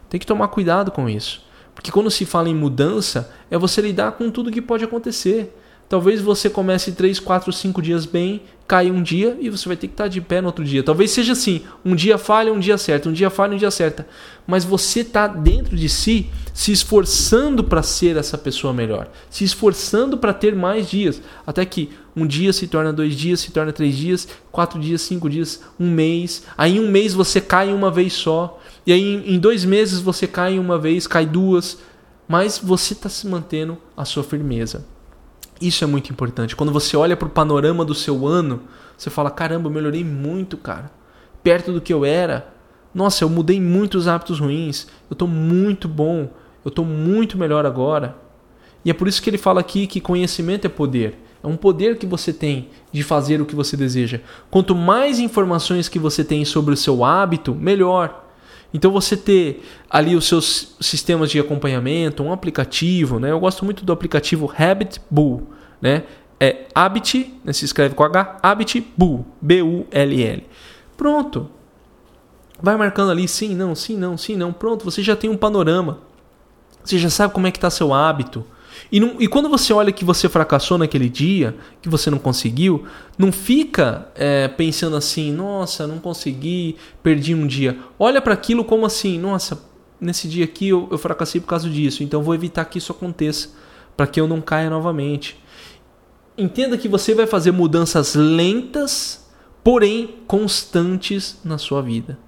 Tem 0.08 0.20
que 0.20 0.26
tomar 0.26 0.48
cuidado 0.48 0.90
com 0.90 1.08
isso. 1.08 1.42
Porque 1.74 1.90
quando 1.90 2.10
se 2.10 2.24
fala 2.24 2.48
em 2.48 2.54
mudança, 2.54 3.32
é 3.50 3.58
você 3.58 3.80
lidar 3.80 4.12
com 4.12 4.30
tudo 4.30 4.50
que 4.50 4.62
pode 4.62 4.84
acontecer. 4.84 5.56
Talvez 5.88 6.20
você 6.20 6.48
comece 6.48 6.92
3, 6.92 7.18
4, 7.18 7.52
5 7.52 7.82
dias 7.82 8.06
bem, 8.06 8.42
cai 8.70 8.88
um 8.88 9.02
dia 9.02 9.36
e 9.40 9.50
você 9.50 9.66
vai 9.66 9.76
ter 9.76 9.88
que 9.88 9.94
estar 9.94 10.06
de 10.06 10.20
pé 10.20 10.40
no 10.40 10.46
outro 10.46 10.64
dia. 10.64 10.80
Talvez 10.80 11.10
seja 11.10 11.32
assim, 11.32 11.62
um 11.84 11.92
dia 11.92 12.16
falha, 12.16 12.52
um 12.52 12.60
dia 12.60 12.76
acerta, 12.76 13.08
um 13.08 13.12
dia 13.12 13.28
falha, 13.28 13.52
um 13.52 13.56
dia 13.56 13.66
acerta. 13.66 14.06
Mas 14.46 14.64
você 14.64 15.00
está 15.00 15.26
dentro 15.26 15.76
de 15.76 15.88
si 15.88 16.30
se 16.54 16.71
esforçando 16.71 17.64
para 17.64 17.82
ser 17.82 18.16
essa 18.16 18.38
pessoa 18.38 18.73
melhor, 18.73 19.10
se 19.28 19.42
esforçando 19.42 20.16
para 20.16 20.32
ter 20.32 20.54
mais 20.54 20.88
dias, 20.88 21.21
até 21.45 21.64
que 21.64 21.90
um 22.14 22.25
dia 22.25 22.52
se 22.52 22.68
torna 22.68 22.92
dois 22.92 23.16
dias, 23.16 23.40
se 23.40 23.50
torna 23.50 23.73
três 23.73 23.97
dias, 23.97 24.28
quatro 24.52 24.78
dias, 24.78 25.02
cinco 25.02 25.28
dias, 25.28 25.62
um 25.78 25.90
mês. 25.90 26.45
Aí 26.56 26.76
em 26.76 26.80
um 26.80 26.88
mês 26.88 27.12
você 27.12 27.40
cai 27.40 27.73
uma 27.73 27.90
vez 27.90 28.12
só, 28.12 28.60
e 28.86 28.92
aí 28.92 29.02
em 29.02 29.38
dois 29.40 29.64
meses 29.64 29.99
você 29.99 30.28
cai 30.28 30.60
uma 30.60 30.78
vez, 30.78 31.08
cai 31.08 31.26
duas, 31.26 31.78
mas 32.28 32.56
você 32.62 32.92
está 32.92 33.08
se 33.08 33.26
mantendo 33.26 33.76
a 33.97 34.04
sua 34.04 34.23
firmeza. 34.23 34.86
Isso 35.60 35.84
é 35.84 35.86
muito 35.86 36.10
importante. 36.10 36.56
Quando 36.56 36.73
você 36.73 36.96
olha 36.96 37.16
para 37.16 37.28
o 37.28 37.30
panorama 37.30 37.84
do 37.84 37.94
seu 37.94 38.26
ano, 38.26 38.62
você 38.96 39.10
fala: 39.10 39.30
caramba, 39.30 39.68
eu 39.68 39.73
melhorei 39.73 40.04
muito, 40.04 40.56
cara. 40.56 40.90
Perto 41.42 41.73
do 41.73 41.80
que 41.80 41.92
eu 41.92 42.04
era. 42.04 42.52
Nossa, 42.94 43.25
eu 43.25 43.28
mudei 43.28 43.60
muitos 43.60 44.08
hábitos 44.08 44.40
ruins. 44.40 44.86
Eu 45.08 45.14
estou 45.14 45.28
muito 45.28 45.86
bom. 45.86 46.30
Eu 46.64 46.70
estou 46.70 46.84
muito 46.84 47.38
melhor 47.38 47.64
agora. 47.66 48.16
E 48.84 48.90
é 48.90 48.94
por 48.94 49.06
isso 49.06 49.23
que 49.23 49.28
ele 49.30 49.38
fala 49.38 49.60
aqui 49.60 49.86
que 49.86 50.00
conhecimento 50.00 50.66
é 50.66 50.68
poder. 50.68 51.18
É 51.42 51.46
um 51.46 51.56
poder 51.56 51.96
que 51.96 52.06
você 52.06 52.32
tem 52.32 52.68
de 52.92 53.02
fazer 53.02 53.40
o 53.40 53.46
que 53.46 53.54
você 53.54 53.76
deseja. 53.76 54.20
Quanto 54.50 54.75
mais 54.75 55.18
informações 55.18 55.88
que 55.88 55.99
você 55.99 56.23
tem 56.23 56.44
sobre 56.44 56.75
o 56.75 56.76
seu 56.76 57.04
hábito, 57.04 57.54
melhor. 57.54 58.20
Então 58.73 58.91
você 58.91 59.17
ter 59.17 59.65
ali 59.89 60.15
os 60.15 60.26
seus 60.26 60.76
sistemas 60.80 61.30
de 61.30 61.39
acompanhamento, 61.41 62.23
um 62.23 62.33
aplicativo, 62.33 63.19
né? 63.19 63.30
Eu 63.30 63.41
gosto 63.41 63.65
muito 63.65 63.85
do 63.85 63.93
aplicativo 63.93 64.52
Habit 64.56 65.00
Bull, 65.11 65.49
né? 65.80 66.04
É 66.39 66.67
Habit, 66.75 67.35
né? 67.45 67.52
se 67.52 67.65
escreve 67.65 67.95
com 67.95 68.02
H, 68.02 68.39
Habit 68.43 68.87
Bull, 68.97 69.26
B-U-L-L. 69.41 70.47
Pronto. 70.97 71.50
Vai 72.63 72.76
marcando 72.76 73.11
ali 73.11 73.26
sim, 73.26 73.54
não, 73.54 73.75
sim, 73.75 73.97
não, 73.97 74.17
sim, 74.17 74.37
não. 74.37 74.52
Pronto, 74.52 74.85
você 74.85 75.02
já 75.02 75.17
tem 75.17 75.28
um 75.28 75.37
panorama. 75.37 75.99
Você 76.85 76.99
já 76.99 77.11
sabe 77.11 77.35
como 77.35 77.47
é 77.47 77.50
que 77.50 77.59
está 77.59 77.71
seu 77.71 77.93
hábito. 77.93 78.45
E, 78.92 78.98
não, 78.98 79.16
e 79.20 79.28
quando 79.28 79.48
você 79.48 79.72
olha 79.72 79.92
que 79.92 80.04
você 80.04 80.28
fracassou 80.28 80.76
naquele 80.76 81.08
dia, 81.08 81.56
que 81.80 81.88
você 81.88 82.10
não 82.10 82.18
conseguiu, 82.18 82.84
não 83.16 83.30
fica 83.30 84.10
é, 84.16 84.48
pensando 84.48 84.96
assim, 84.96 85.32
nossa, 85.32 85.86
não 85.86 85.98
consegui, 85.98 86.76
perdi 87.02 87.34
um 87.34 87.46
dia. 87.46 87.78
Olha 87.98 88.20
para 88.20 88.34
aquilo 88.34 88.64
como 88.64 88.84
assim, 88.84 89.18
nossa, 89.18 89.62
nesse 90.00 90.26
dia 90.26 90.44
aqui 90.44 90.68
eu, 90.68 90.88
eu 90.90 90.98
fracassei 90.98 91.40
por 91.40 91.46
causa 91.46 91.68
disso, 91.68 92.02
então 92.02 92.22
vou 92.22 92.34
evitar 92.34 92.64
que 92.64 92.78
isso 92.78 92.90
aconteça, 92.90 93.50
para 93.96 94.06
que 94.06 94.20
eu 94.20 94.26
não 94.26 94.40
caia 94.40 94.68
novamente. 94.68 95.38
Entenda 96.36 96.76
que 96.76 96.88
você 96.88 97.14
vai 97.14 97.26
fazer 97.26 97.52
mudanças 97.52 98.14
lentas, 98.14 99.30
porém 99.62 100.16
constantes 100.26 101.38
na 101.44 101.58
sua 101.58 101.82
vida. 101.82 102.18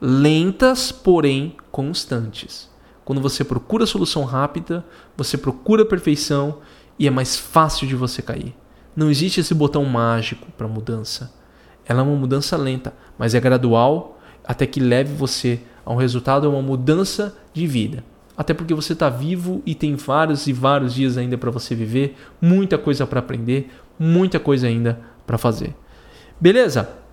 Lentas, 0.00 0.92
porém 0.92 1.56
constantes. 1.70 2.73
Quando 3.04 3.20
você 3.20 3.44
procura 3.44 3.86
solução 3.86 4.24
rápida, 4.24 4.84
você 5.16 5.36
procura 5.36 5.84
perfeição 5.84 6.58
e 6.98 7.06
é 7.06 7.10
mais 7.10 7.36
fácil 7.36 7.86
de 7.86 7.94
você 7.94 8.22
cair. 8.22 8.54
Não 8.96 9.10
existe 9.10 9.40
esse 9.40 9.54
botão 9.54 9.84
mágico 9.84 10.46
para 10.56 10.68
mudança. 10.68 11.32
Ela 11.84 12.00
é 12.00 12.02
uma 12.02 12.16
mudança 12.16 12.56
lenta, 12.56 12.94
mas 13.18 13.34
é 13.34 13.40
gradual 13.40 14.18
até 14.44 14.66
que 14.66 14.80
leve 14.80 15.12
você 15.14 15.60
a 15.84 15.92
um 15.92 15.96
resultado, 15.96 16.46
a 16.46 16.50
uma 16.50 16.62
mudança 16.62 17.36
de 17.52 17.66
vida. 17.66 18.04
Até 18.36 18.54
porque 18.54 18.74
você 18.74 18.94
está 18.94 19.08
vivo 19.08 19.62
e 19.64 19.74
tem 19.74 19.94
vários 19.94 20.46
e 20.46 20.52
vários 20.52 20.94
dias 20.94 21.16
ainda 21.16 21.38
para 21.38 21.50
você 21.50 21.74
viver, 21.74 22.16
muita 22.40 22.76
coisa 22.76 23.06
para 23.06 23.20
aprender, 23.20 23.70
muita 23.98 24.40
coisa 24.40 24.66
ainda 24.66 25.00
para 25.26 25.38
fazer. 25.38 25.74
Beleza? 26.40 27.03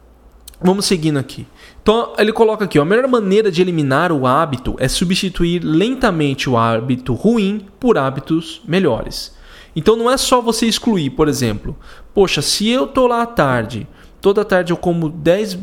Vamos 0.64 0.86
seguindo 0.86 1.18
aqui. 1.18 1.48
Então 1.82 2.14
ele 2.18 2.32
coloca 2.32 2.66
aqui: 2.66 2.78
ó, 2.78 2.84
a 2.84 2.86
melhor 2.86 3.08
maneira 3.08 3.52
de 3.52 3.62
eliminar 3.62 4.12
o 4.12 4.28
hábito 4.28 4.76
é 4.78 4.88
substituir 4.88 5.64
lentamente 5.64 6.50
o 6.50 6.58
hábito 6.58 7.14
ruim 7.14 7.66
por 7.80 7.98
hábitos 7.98 8.62
melhores. 8.68 9.36
Então 9.76 9.96
não 9.96 10.12
é 10.12 10.18
só 10.18 10.42
você 10.42 10.68
excluir, 10.68 11.12
por 11.12 11.28
exemplo, 11.28 11.76
poxa, 12.14 12.42
se 12.42 12.70
eu 12.70 12.86
tô 12.86 13.08
lá 13.08 13.22
à 13.22 13.26
tarde, 13.26 13.88
toda 14.20 14.46
tarde 14.46 14.74
eu 14.74 14.78
como 14.78 15.10
10, 15.10 15.54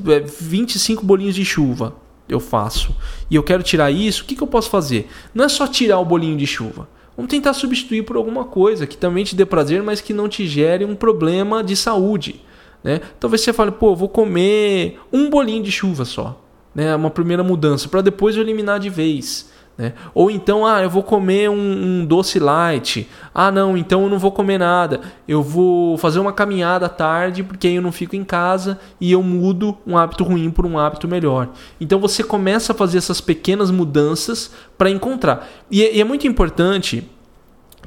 25 0.41 1.03
é, 1.03 1.07
bolinhos 1.07 1.35
de 1.35 1.45
chuva, 1.45 1.95
eu 2.27 2.41
faço, 2.41 2.97
e 3.31 3.37
eu 3.37 3.43
quero 3.43 3.63
tirar 3.63 3.91
isso, 3.91 4.23
o 4.23 4.27
que, 4.27 4.35
que 4.35 4.43
eu 4.43 4.47
posso 4.47 4.71
fazer? 4.71 5.09
Não 5.35 5.45
é 5.45 5.49
só 5.49 5.67
tirar 5.67 5.99
o 5.99 6.05
bolinho 6.07 6.39
de 6.39 6.47
chuva. 6.47 6.89
Vamos 7.15 7.31
tentar 7.31 7.53
substituir 7.53 8.03
por 8.03 8.17
alguma 8.17 8.45
coisa 8.45 8.87
que 8.87 8.97
também 8.97 9.25
te 9.25 9.37
dê 9.37 9.45
prazer, 9.45 9.83
mas 9.83 10.01
que 10.01 10.15
não 10.15 10.29
te 10.29 10.47
gere 10.47 10.85
um 10.85 10.95
problema 10.95 11.63
de 11.63 11.77
saúde. 11.77 12.41
Né? 12.83 13.01
Talvez 13.19 13.43
você 13.43 13.53
fale, 13.53 13.73
pô, 13.73 13.95
vou 13.95 14.09
comer 14.09 14.99
um 15.13 15.29
bolinho 15.29 15.63
de 15.63 15.73
chuva 15.73 16.05
só. 16.05 16.41
Né? 16.75 16.95
Uma 16.95 17.11
primeira 17.11 17.43
mudança, 17.43 17.89
para 17.89 18.01
depois 18.01 18.37
eu 18.37 18.43
eliminar 18.43 18.79
de 18.79 18.89
vez. 18.89 19.51
Né? 19.79 19.93
Ou 20.13 20.29
então, 20.29 20.67
ah, 20.67 20.83
eu 20.83 20.91
vou 20.91 21.05
comer 21.05 21.49
um, 21.49 21.55
um, 21.55 22.05
doce 22.05 22.41
light. 22.41 23.09
Ah, 23.33 23.53
não, 23.53 23.77
então 23.77 24.03
eu 24.03 24.09
não 24.09 24.19
vou 24.19 24.33
comer 24.33 24.59
nada. 24.59 25.01
Eu 25.27 25.41
vou 25.41 25.97
fazer 25.97 26.19
uma 26.19 26.33
caminhada 26.33 26.87
à 26.87 26.89
tarde, 26.89 27.45
porque 27.45 27.69
aí 27.69 27.77
eu 27.77 27.83
não 27.83 27.93
fico 27.93 28.17
em 28.17 28.25
casa 28.25 28.79
e 29.01 29.13
eu 29.13 29.23
mudo 29.23 29.79
um 29.87 29.97
hábito 29.97 30.25
ruim 30.25 30.51
por 30.51 30.67
um 30.67 30.77
hábito 30.77 31.07
melhor. 31.07 31.51
Então 31.81 32.01
você 32.01 32.25
começa 32.25 32.73
a 32.73 32.75
fazer 32.75 32.99
essas 32.99 33.21
pequenas 33.21 33.71
mudanças 33.71 34.53
para 34.77 34.91
encontrar. 34.91 35.49
E 35.71 35.85
é, 35.85 35.95
e 35.95 36.01
é 36.01 36.05
muito 36.05 36.27
importante 36.27 37.09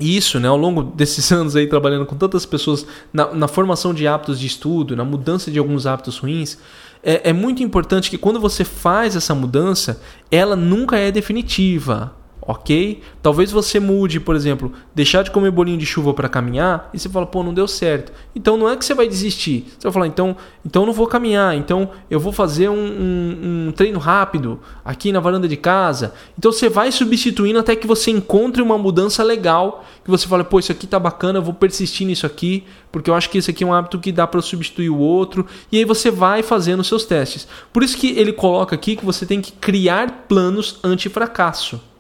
isso, 0.02 0.40
né, 0.40 0.48
ao 0.48 0.58
longo 0.58 0.84
desses 0.84 1.30
anos 1.32 1.56
aí 1.56 1.68
trabalhando 1.68 2.06
com 2.06 2.16
tantas 2.16 2.46
pessoas 2.46 2.86
na, 3.14 3.34
na 3.34 3.48
formação 3.48 3.94
de 3.94 4.08
hábitos 4.08 4.40
de 4.40 4.48
estudo, 4.48 4.96
na 4.96 5.06
mudança 5.06 5.52
de 5.52 5.60
alguns 5.60 5.86
hábitos 5.86 6.18
ruins, 6.18 6.58
é, 7.04 7.30
é 7.30 7.34
muito 7.34 7.64
importante 7.64 8.10
que 8.10 8.18
quando 8.18 8.40
você 8.40 8.64
faz 8.64 9.16
essa 9.16 9.34
mudança, 9.34 10.02
ela 10.30 10.56
nunca 10.56 10.98
é 10.98 11.12
definitiva 11.12 12.14
ok? 12.42 13.02
Talvez 13.22 13.52
você 13.52 13.80
mude, 13.80 14.20
por 14.20 14.36
exemplo, 14.36 14.72
deixar 14.96 15.24
de 15.24 15.32
comer 15.32 15.52
bolinho 15.52 15.78
de 15.78 15.86
chuva 15.86 16.14
para 16.14 16.28
caminhar 16.28 16.90
e 16.94 17.00
você 17.00 17.08
fala, 17.08 17.26
pô, 17.26 17.44
não 17.44 17.54
deu 17.54 17.68
certo. 17.68 18.12
Então 18.36 18.58
não 18.58 18.68
é 18.68 18.76
que 18.76 18.84
você 18.84 18.94
vai 18.94 19.08
desistir. 19.08 19.66
Você 19.78 19.84
vai 19.84 19.92
falar, 19.92 20.08
então, 20.08 20.36
então 20.66 20.82
eu 20.82 20.86
não 20.88 20.94
vou 20.94 21.06
caminhar, 21.08 21.56
então 21.56 21.92
eu 22.10 22.20
vou 22.20 22.34
fazer 22.34 22.70
um, 22.70 22.74
um, 22.74 23.68
um 23.68 23.72
treino 23.72 24.00
rápido 24.00 24.60
aqui 24.84 25.12
na 25.12 25.20
varanda 25.20 25.48
de 25.48 25.56
casa. 25.56 26.14
Então 26.38 26.52
você 26.52 26.68
vai 26.68 26.92
substituindo 26.92 27.60
até 27.60 27.76
que 27.76 27.86
você 27.86 28.10
encontre 28.10 28.62
uma 28.62 28.78
mudança 28.78 29.24
legal, 29.24 29.86
que 30.04 30.10
você 30.10 30.28
fala, 30.28 30.44
pô, 30.44 30.60
isso 30.60 30.72
aqui 30.72 30.88
tá 30.88 31.00
bacana, 31.00 31.38
eu 31.38 31.44
vou 31.44 31.54
persistir 31.54 32.08
nisso 32.08 32.26
aqui, 32.26 32.64
porque 32.92 33.10
eu 33.10 33.14
acho 33.14 33.30
que 33.30 33.38
esse 33.38 33.52
aqui 33.52 33.64
é 33.64 33.68
um 33.68 33.74
hábito 33.74 34.00
que 34.00 34.12
dá 34.12 34.26
para 34.26 34.42
substituir 34.42 34.90
o 34.90 34.98
outro. 34.98 35.46
E 35.72 35.78
aí 35.78 35.86
você 35.86 36.10
vai 36.10 36.42
fazendo 36.42 36.84
seus 36.84 37.06
testes. 37.06 37.48
Por 37.72 37.84
isso 37.84 37.96
que 37.98 38.18
ele 38.18 38.34
coloca 38.34 38.74
aqui 38.74 38.96
que 38.96 39.06
você 39.06 39.26
tem 39.26 39.40
que 39.40 39.52
criar 39.52 40.26
planos 40.28 40.80
anti-fracasso 40.84 41.91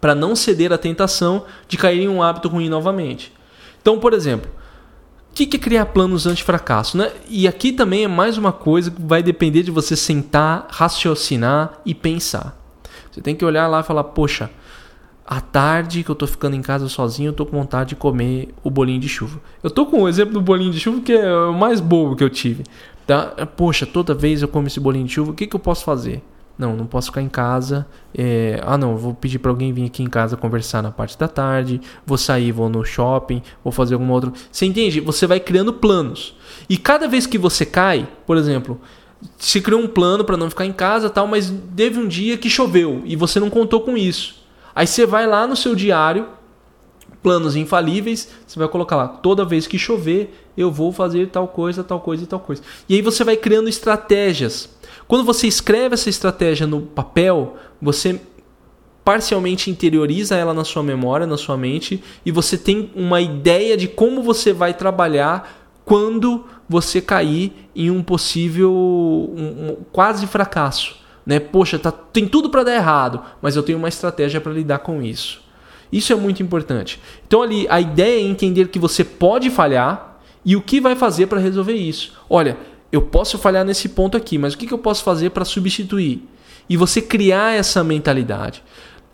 para 0.00 0.14
não 0.14 0.34
ceder 0.34 0.72
à 0.72 0.78
tentação 0.78 1.44
de 1.68 1.76
cair 1.76 2.02
em 2.02 2.08
um 2.08 2.22
hábito 2.22 2.48
ruim 2.48 2.68
novamente. 2.68 3.32
Então, 3.80 3.98
por 3.98 4.12
exemplo, 4.12 4.50
o 5.30 5.34
que 5.34 5.56
é 5.56 5.58
criar 5.58 5.86
planos 5.86 6.26
anti-fracasso? 6.26 6.96
Né? 6.96 7.12
E 7.28 7.46
aqui 7.46 7.72
também 7.72 8.04
é 8.04 8.08
mais 8.08 8.36
uma 8.36 8.52
coisa 8.52 8.90
que 8.90 9.00
vai 9.00 9.22
depender 9.22 9.62
de 9.62 9.70
você 9.70 9.94
sentar, 9.94 10.66
raciocinar 10.70 11.80
e 11.84 11.94
pensar. 11.94 12.56
Você 13.10 13.20
tem 13.20 13.34
que 13.34 13.44
olhar 13.44 13.66
lá 13.66 13.80
e 13.80 13.82
falar: 13.82 14.04
poxa, 14.04 14.50
à 15.26 15.40
tarde 15.40 16.02
que 16.02 16.10
eu 16.10 16.14
tô 16.14 16.26
ficando 16.26 16.56
em 16.56 16.62
casa 16.62 16.88
sozinho, 16.88 17.28
eu 17.28 17.32
tô 17.32 17.46
com 17.46 17.56
vontade 17.56 17.90
de 17.90 17.96
comer 17.96 18.52
o 18.62 18.70
bolinho 18.70 19.00
de 19.00 19.08
chuva. 19.08 19.40
Eu 19.62 19.70
tô 19.70 19.86
com 19.86 20.02
o 20.02 20.08
exemplo 20.08 20.34
do 20.34 20.40
bolinho 20.40 20.72
de 20.72 20.80
chuva 20.80 21.00
que 21.00 21.12
é 21.12 21.32
o 21.32 21.54
mais 21.54 21.80
bobo 21.80 22.16
que 22.16 22.24
eu 22.24 22.30
tive. 22.30 22.64
Tá? 23.06 23.46
Poxa, 23.56 23.86
toda 23.86 24.14
vez 24.14 24.42
eu 24.42 24.48
como 24.48 24.66
esse 24.66 24.80
bolinho 24.80 25.06
de 25.06 25.12
chuva, 25.12 25.30
o 25.30 25.34
que, 25.34 25.46
que 25.46 25.56
eu 25.56 25.60
posso 25.60 25.84
fazer? 25.84 26.22
Não, 26.60 26.76
não 26.76 26.84
posso 26.84 27.06
ficar 27.06 27.22
em 27.22 27.28
casa. 27.28 27.86
É, 28.14 28.60
ah, 28.66 28.76
não, 28.76 28.94
vou 28.94 29.14
pedir 29.14 29.38
para 29.38 29.50
alguém 29.50 29.72
vir 29.72 29.86
aqui 29.86 30.02
em 30.02 30.06
casa 30.10 30.36
conversar 30.36 30.82
na 30.82 30.90
parte 30.90 31.18
da 31.18 31.26
tarde. 31.26 31.80
Vou 32.04 32.18
sair, 32.18 32.52
vou 32.52 32.68
no 32.68 32.84
shopping, 32.84 33.42
vou 33.64 33.72
fazer 33.72 33.94
alguma 33.94 34.12
outra. 34.12 34.30
Você 34.52 34.66
entende? 34.66 35.00
Você 35.00 35.26
vai 35.26 35.40
criando 35.40 35.72
planos. 35.72 36.36
E 36.68 36.76
cada 36.76 37.08
vez 37.08 37.26
que 37.26 37.38
você 37.38 37.64
cai, 37.64 38.06
por 38.26 38.36
exemplo, 38.36 38.78
se 39.38 39.62
criou 39.62 39.80
um 39.80 39.88
plano 39.88 40.22
para 40.22 40.36
não 40.36 40.50
ficar 40.50 40.66
em 40.66 40.72
casa, 40.72 41.08
tal, 41.08 41.26
mas 41.26 41.50
teve 41.74 41.98
um 41.98 42.06
dia 42.06 42.36
que 42.36 42.50
choveu 42.50 43.00
e 43.06 43.16
você 43.16 43.40
não 43.40 43.48
contou 43.48 43.80
com 43.80 43.96
isso. 43.96 44.34
Aí 44.74 44.86
você 44.86 45.06
vai 45.06 45.26
lá 45.26 45.46
no 45.46 45.56
seu 45.56 45.74
diário, 45.74 46.28
planos 47.22 47.56
infalíveis, 47.56 48.28
você 48.46 48.58
vai 48.58 48.68
colocar 48.68 48.96
lá, 48.96 49.08
toda 49.08 49.44
vez 49.44 49.66
que 49.66 49.78
chover, 49.78 50.48
eu 50.56 50.70
vou 50.70 50.92
fazer 50.92 51.28
tal 51.28 51.48
coisa, 51.48 51.84
tal 51.84 52.00
coisa 52.00 52.24
e 52.24 52.26
tal 52.26 52.40
coisa. 52.40 52.62
E 52.88 52.94
aí 52.94 53.02
você 53.02 53.22
vai 53.24 53.36
criando 53.36 53.68
estratégias 53.68 54.68
quando 55.10 55.24
você 55.24 55.48
escreve 55.48 55.94
essa 55.94 56.08
estratégia 56.08 56.68
no 56.68 56.82
papel, 56.82 57.56
você 57.82 58.20
parcialmente 59.04 59.68
interioriza 59.68 60.36
ela 60.36 60.54
na 60.54 60.62
sua 60.62 60.84
memória, 60.84 61.26
na 61.26 61.36
sua 61.36 61.56
mente, 61.56 62.00
e 62.24 62.30
você 62.30 62.56
tem 62.56 62.92
uma 62.94 63.20
ideia 63.20 63.76
de 63.76 63.88
como 63.88 64.22
você 64.22 64.52
vai 64.52 64.72
trabalhar 64.72 65.66
quando 65.84 66.44
você 66.68 67.00
cair 67.00 67.68
em 67.74 67.90
um 67.90 68.04
possível 68.04 68.72
um, 68.72 69.70
um, 69.70 69.76
quase 69.90 70.28
fracasso. 70.28 70.94
Né? 71.26 71.40
Poxa, 71.40 71.76
tá, 71.76 71.90
tem 71.90 72.28
tudo 72.28 72.48
para 72.48 72.62
dar 72.62 72.76
errado, 72.76 73.20
mas 73.42 73.56
eu 73.56 73.64
tenho 73.64 73.78
uma 73.78 73.88
estratégia 73.88 74.40
para 74.40 74.52
lidar 74.52 74.78
com 74.78 75.02
isso. 75.02 75.42
Isso 75.92 76.12
é 76.12 76.16
muito 76.16 76.42
importante. 76.42 77.00
Então 77.26 77.42
ali 77.42 77.66
a 77.68 77.80
ideia 77.80 78.20
é 78.20 78.28
entender 78.28 78.68
que 78.68 78.78
você 78.78 79.04
pode 79.04 79.50
falhar 79.50 80.20
e 80.44 80.56
o 80.56 80.60
que 80.60 80.80
vai 80.80 80.94
fazer 80.94 81.26
para 81.26 81.40
resolver 81.40 81.74
isso. 81.74 82.12
Olha, 82.28 82.56
eu 82.92 83.02
posso 83.02 83.38
falhar 83.38 83.64
nesse 83.64 83.88
ponto 83.88 84.16
aqui, 84.16 84.38
mas 84.38 84.54
o 84.54 84.58
que, 84.58 84.72
eu 84.72 84.78
posso 84.78 85.02
fazer 85.04 85.30
para 85.30 85.44
substituir? 85.44 86.26
E 86.68 86.76
você 86.76 87.00
criar 87.00 87.54
essa 87.54 87.84
mentalidade. 87.84 88.62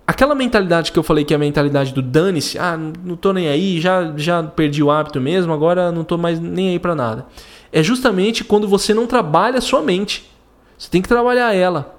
Aquela 0.06 0.34
mentalidade 0.34 0.92
que 0.92 0.98
eu 0.98 1.02
falei 1.02 1.24
que 1.24 1.34
é 1.34 1.36
a 1.36 1.38
mentalidade 1.38 1.92
do 1.92 2.00
dane-se, 2.00 2.58
ah, 2.58 2.76
não 2.76 3.16
tô 3.16 3.32
nem 3.32 3.48
aí, 3.48 3.80
já, 3.80 4.12
já 4.16 4.42
perdi 4.42 4.82
o 4.82 4.90
hábito 4.90 5.20
mesmo, 5.20 5.52
agora 5.52 5.90
não 5.90 6.04
tô 6.04 6.16
mais 6.16 6.38
nem 6.38 6.70
aí 6.70 6.78
para 6.78 6.94
nada. 6.94 7.26
É 7.72 7.82
justamente 7.82 8.44
quando 8.44 8.68
você 8.68 8.94
não 8.94 9.06
trabalha 9.06 9.58
a 9.58 9.60
sua 9.60 9.82
mente. 9.82 10.30
Você 10.78 10.88
tem 10.88 11.02
que 11.02 11.08
trabalhar 11.08 11.54
ela. 11.54 11.95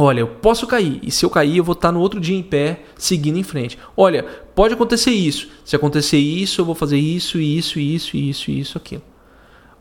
Olha, 0.00 0.20
eu 0.20 0.28
posso 0.28 0.64
cair, 0.64 1.00
e 1.02 1.10
se 1.10 1.26
eu 1.26 1.30
cair, 1.30 1.56
eu 1.56 1.64
vou 1.64 1.72
estar 1.72 1.90
no 1.90 1.98
outro 1.98 2.20
dia 2.20 2.36
em 2.38 2.42
pé, 2.42 2.84
seguindo 2.96 3.36
em 3.36 3.42
frente. 3.42 3.76
Olha, 3.96 4.22
pode 4.54 4.74
acontecer 4.74 5.10
isso. 5.10 5.48
Se 5.64 5.74
acontecer 5.74 6.18
isso, 6.18 6.60
eu 6.60 6.64
vou 6.64 6.74
fazer 6.76 6.98
isso, 6.98 7.40
isso, 7.40 7.80
isso, 7.80 8.16
isso, 8.16 8.50
isso, 8.50 8.78
aquilo. 8.78 9.02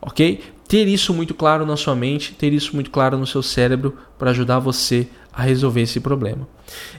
Ok? 0.02 0.42
Ter 0.68 0.88
isso 0.88 1.14
muito 1.14 1.34
claro 1.34 1.66
na 1.66 1.78
sua 1.78 1.96
mente, 1.96 2.34
ter 2.34 2.52
isso 2.52 2.76
muito 2.76 2.92
claro 2.92 3.18
no 3.18 3.26
seu 3.26 3.42
cérebro 3.42 3.98
para 4.20 4.32
ajudar 4.32 4.60
você 4.60 5.08
a 5.32 5.44
resolver 5.44 5.82
esse 5.82 6.00
problema. 6.00 6.48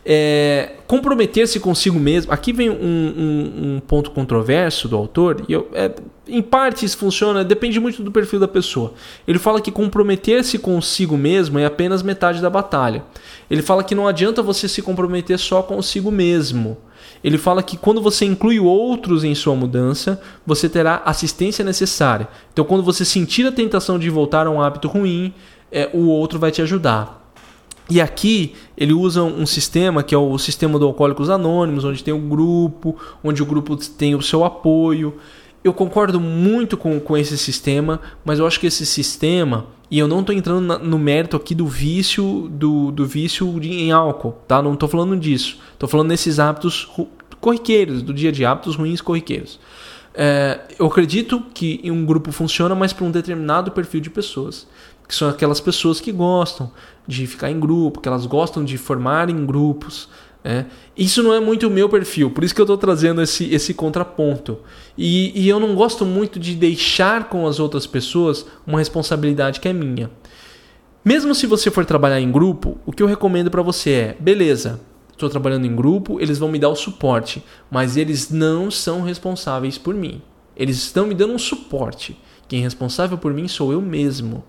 É, 0.06 0.76
Comprometer-se 0.86 1.58
consigo 1.60 1.98
mesmo. 1.98 2.32
Aqui 2.32 2.52
vem 2.52 2.70
um, 2.70 2.74
um, 2.74 3.74
um, 3.74 3.80
ponto 3.80 4.12
controverso 4.12 4.88
do 4.88 4.96
autor, 4.96 5.44
e 5.48 5.52
eu, 5.52 5.68
é, 5.74 5.92
em 6.26 6.40
parte 6.40 6.86
isso 6.86 6.96
funciona, 6.96 7.44
depende 7.44 7.80
muito 7.80 8.02
do 8.02 8.12
perfil 8.12 8.38
da 8.38 8.48
pessoa. 8.48 8.94
Ele 9.26 9.38
fala 9.38 9.60
que 9.60 9.72
comprometer-se 9.72 10.58
consigo 10.58 11.16
mesmo 11.16 11.58
é 11.58 11.66
apenas 11.66 12.02
metade 12.02 12.40
da 12.40 12.48
batalha. 12.48 13.04
Ele 13.50 13.60
fala 13.60 13.82
que 13.82 13.94
não 13.94 14.06
adianta 14.06 14.40
você 14.40 14.68
se 14.68 14.80
comprometer 14.80 15.38
só 15.38 15.62
consigo 15.62 16.10
mesmo 16.10 16.78
ele 17.22 17.38
fala 17.38 17.62
que 17.62 17.76
quando 17.76 18.00
você 18.00 18.24
inclui 18.24 18.60
outros 18.60 19.24
em 19.24 19.34
sua 19.34 19.54
mudança, 19.54 20.20
você 20.46 20.68
terá 20.68 21.02
assistência 21.04 21.64
necessária. 21.64 22.28
Então, 22.52 22.64
quando 22.64 22.82
você 22.82 23.04
sentir 23.04 23.46
a 23.46 23.52
tentação 23.52 23.98
de 23.98 24.08
voltar 24.10 24.46
a 24.46 24.50
um 24.50 24.60
hábito 24.60 24.88
ruim, 24.88 25.32
é, 25.70 25.90
o 25.92 26.06
outro 26.06 26.38
vai 26.38 26.50
te 26.50 26.62
ajudar. 26.62 27.18
E 27.90 28.00
aqui 28.00 28.54
ele 28.76 28.92
usa 28.92 29.22
um 29.22 29.46
sistema 29.46 30.02
que 30.02 30.14
é 30.14 30.18
o 30.18 30.36
sistema 30.36 30.78
do 30.78 30.86
Alcoólicos 30.86 31.30
Anônimos, 31.30 31.84
onde 31.84 32.04
tem 32.04 32.12
o 32.12 32.18
um 32.18 32.28
grupo, 32.28 32.96
onde 33.24 33.42
o 33.42 33.46
grupo 33.46 33.76
tem 33.76 34.14
o 34.14 34.20
seu 34.20 34.44
apoio. 34.44 35.14
Eu 35.64 35.72
concordo 35.72 36.20
muito 36.20 36.76
com, 36.76 37.00
com 37.00 37.16
esse 37.16 37.38
sistema, 37.38 38.00
mas 38.24 38.38
eu 38.38 38.46
acho 38.46 38.60
que 38.60 38.66
esse 38.66 38.84
sistema, 38.84 39.66
e 39.90 39.98
eu 39.98 40.06
não 40.06 40.20
estou 40.20 40.34
entrando 40.34 40.60
na, 40.60 40.78
no 40.78 40.98
mérito 40.98 41.36
aqui 41.36 41.54
do 41.54 41.66
vício 41.66 42.48
do, 42.50 42.90
do 42.90 43.06
vício 43.06 43.58
de, 43.58 43.72
em 43.72 43.92
álcool, 43.92 44.32
tá? 44.46 44.60
Não 44.60 44.74
estou 44.74 44.88
falando 44.88 45.16
disso. 45.16 45.58
Estou 45.72 45.88
falando 45.88 46.08
nesses 46.08 46.38
hábitos 46.38 46.90
corriqueiros, 47.40 48.02
do 48.02 48.12
dia 48.12 48.28
a 48.28 48.32
dia, 48.32 48.50
hábitos 48.50 48.76
ruins 48.76 49.00
corriqueiros. 49.00 49.58
É, 50.14 50.60
eu 50.78 50.86
acredito 50.86 51.42
que 51.54 51.80
um 51.84 52.04
grupo 52.04 52.32
funciona, 52.32 52.74
mas 52.74 52.92
para 52.92 53.04
um 53.04 53.10
determinado 53.10 53.70
perfil 53.70 54.00
de 54.00 54.10
pessoas. 54.10 54.66
Que 55.06 55.14
são 55.14 55.28
aquelas 55.30 55.58
pessoas 55.58 56.00
que 56.00 56.12
gostam 56.12 56.70
de 57.06 57.26
ficar 57.26 57.50
em 57.50 57.58
grupo, 57.58 58.00
que 58.00 58.08
elas 58.08 58.26
gostam 58.26 58.62
de 58.62 58.76
formar 58.76 59.30
em 59.30 59.46
grupos, 59.46 60.06
é, 60.44 60.64
isso 60.96 61.22
não 61.22 61.34
é 61.34 61.40
muito 61.40 61.66
o 61.66 61.70
meu 61.70 61.88
perfil, 61.88 62.30
por 62.30 62.44
isso 62.44 62.54
que 62.54 62.60
eu 62.60 62.64
estou 62.64 62.78
trazendo 62.78 63.20
esse, 63.20 63.52
esse 63.52 63.74
contraponto. 63.74 64.58
E, 64.96 65.32
e 65.34 65.48
eu 65.48 65.58
não 65.58 65.74
gosto 65.74 66.06
muito 66.06 66.38
de 66.38 66.54
deixar 66.54 67.28
com 67.28 67.46
as 67.46 67.58
outras 67.58 67.86
pessoas 67.86 68.46
uma 68.66 68.78
responsabilidade 68.78 69.60
que 69.60 69.68
é 69.68 69.72
minha. 69.72 70.10
Mesmo 71.04 71.34
se 71.34 71.46
você 71.46 71.70
for 71.70 71.84
trabalhar 71.84 72.20
em 72.20 72.30
grupo, 72.30 72.78
o 72.86 72.92
que 72.92 73.02
eu 73.02 73.06
recomendo 73.06 73.50
para 73.50 73.62
você 73.62 73.90
é: 73.90 74.16
beleza, 74.18 74.80
estou 75.12 75.28
trabalhando 75.28 75.66
em 75.66 75.74
grupo, 75.74 76.20
eles 76.20 76.38
vão 76.38 76.48
me 76.48 76.58
dar 76.58 76.68
o 76.68 76.76
suporte, 76.76 77.42
mas 77.70 77.96
eles 77.96 78.30
não 78.30 78.70
são 78.70 79.02
responsáveis 79.02 79.76
por 79.76 79.94
mim. 79.94 80.22
Eles 80.56 80.76
estão 80.76 81.06
me 81.06 81.14
dando 81.14 81.34
um 81.34 81.38
suporte. 81.38 82.18
Quem 82.48 82.60
é 82.60 82.62
responsável 82.62 83.18
por 83.18 83.32
mim 83.32 83.46
sou 83.48 83.72
eu 83.72 83.80
mesmo. 83.80 84.44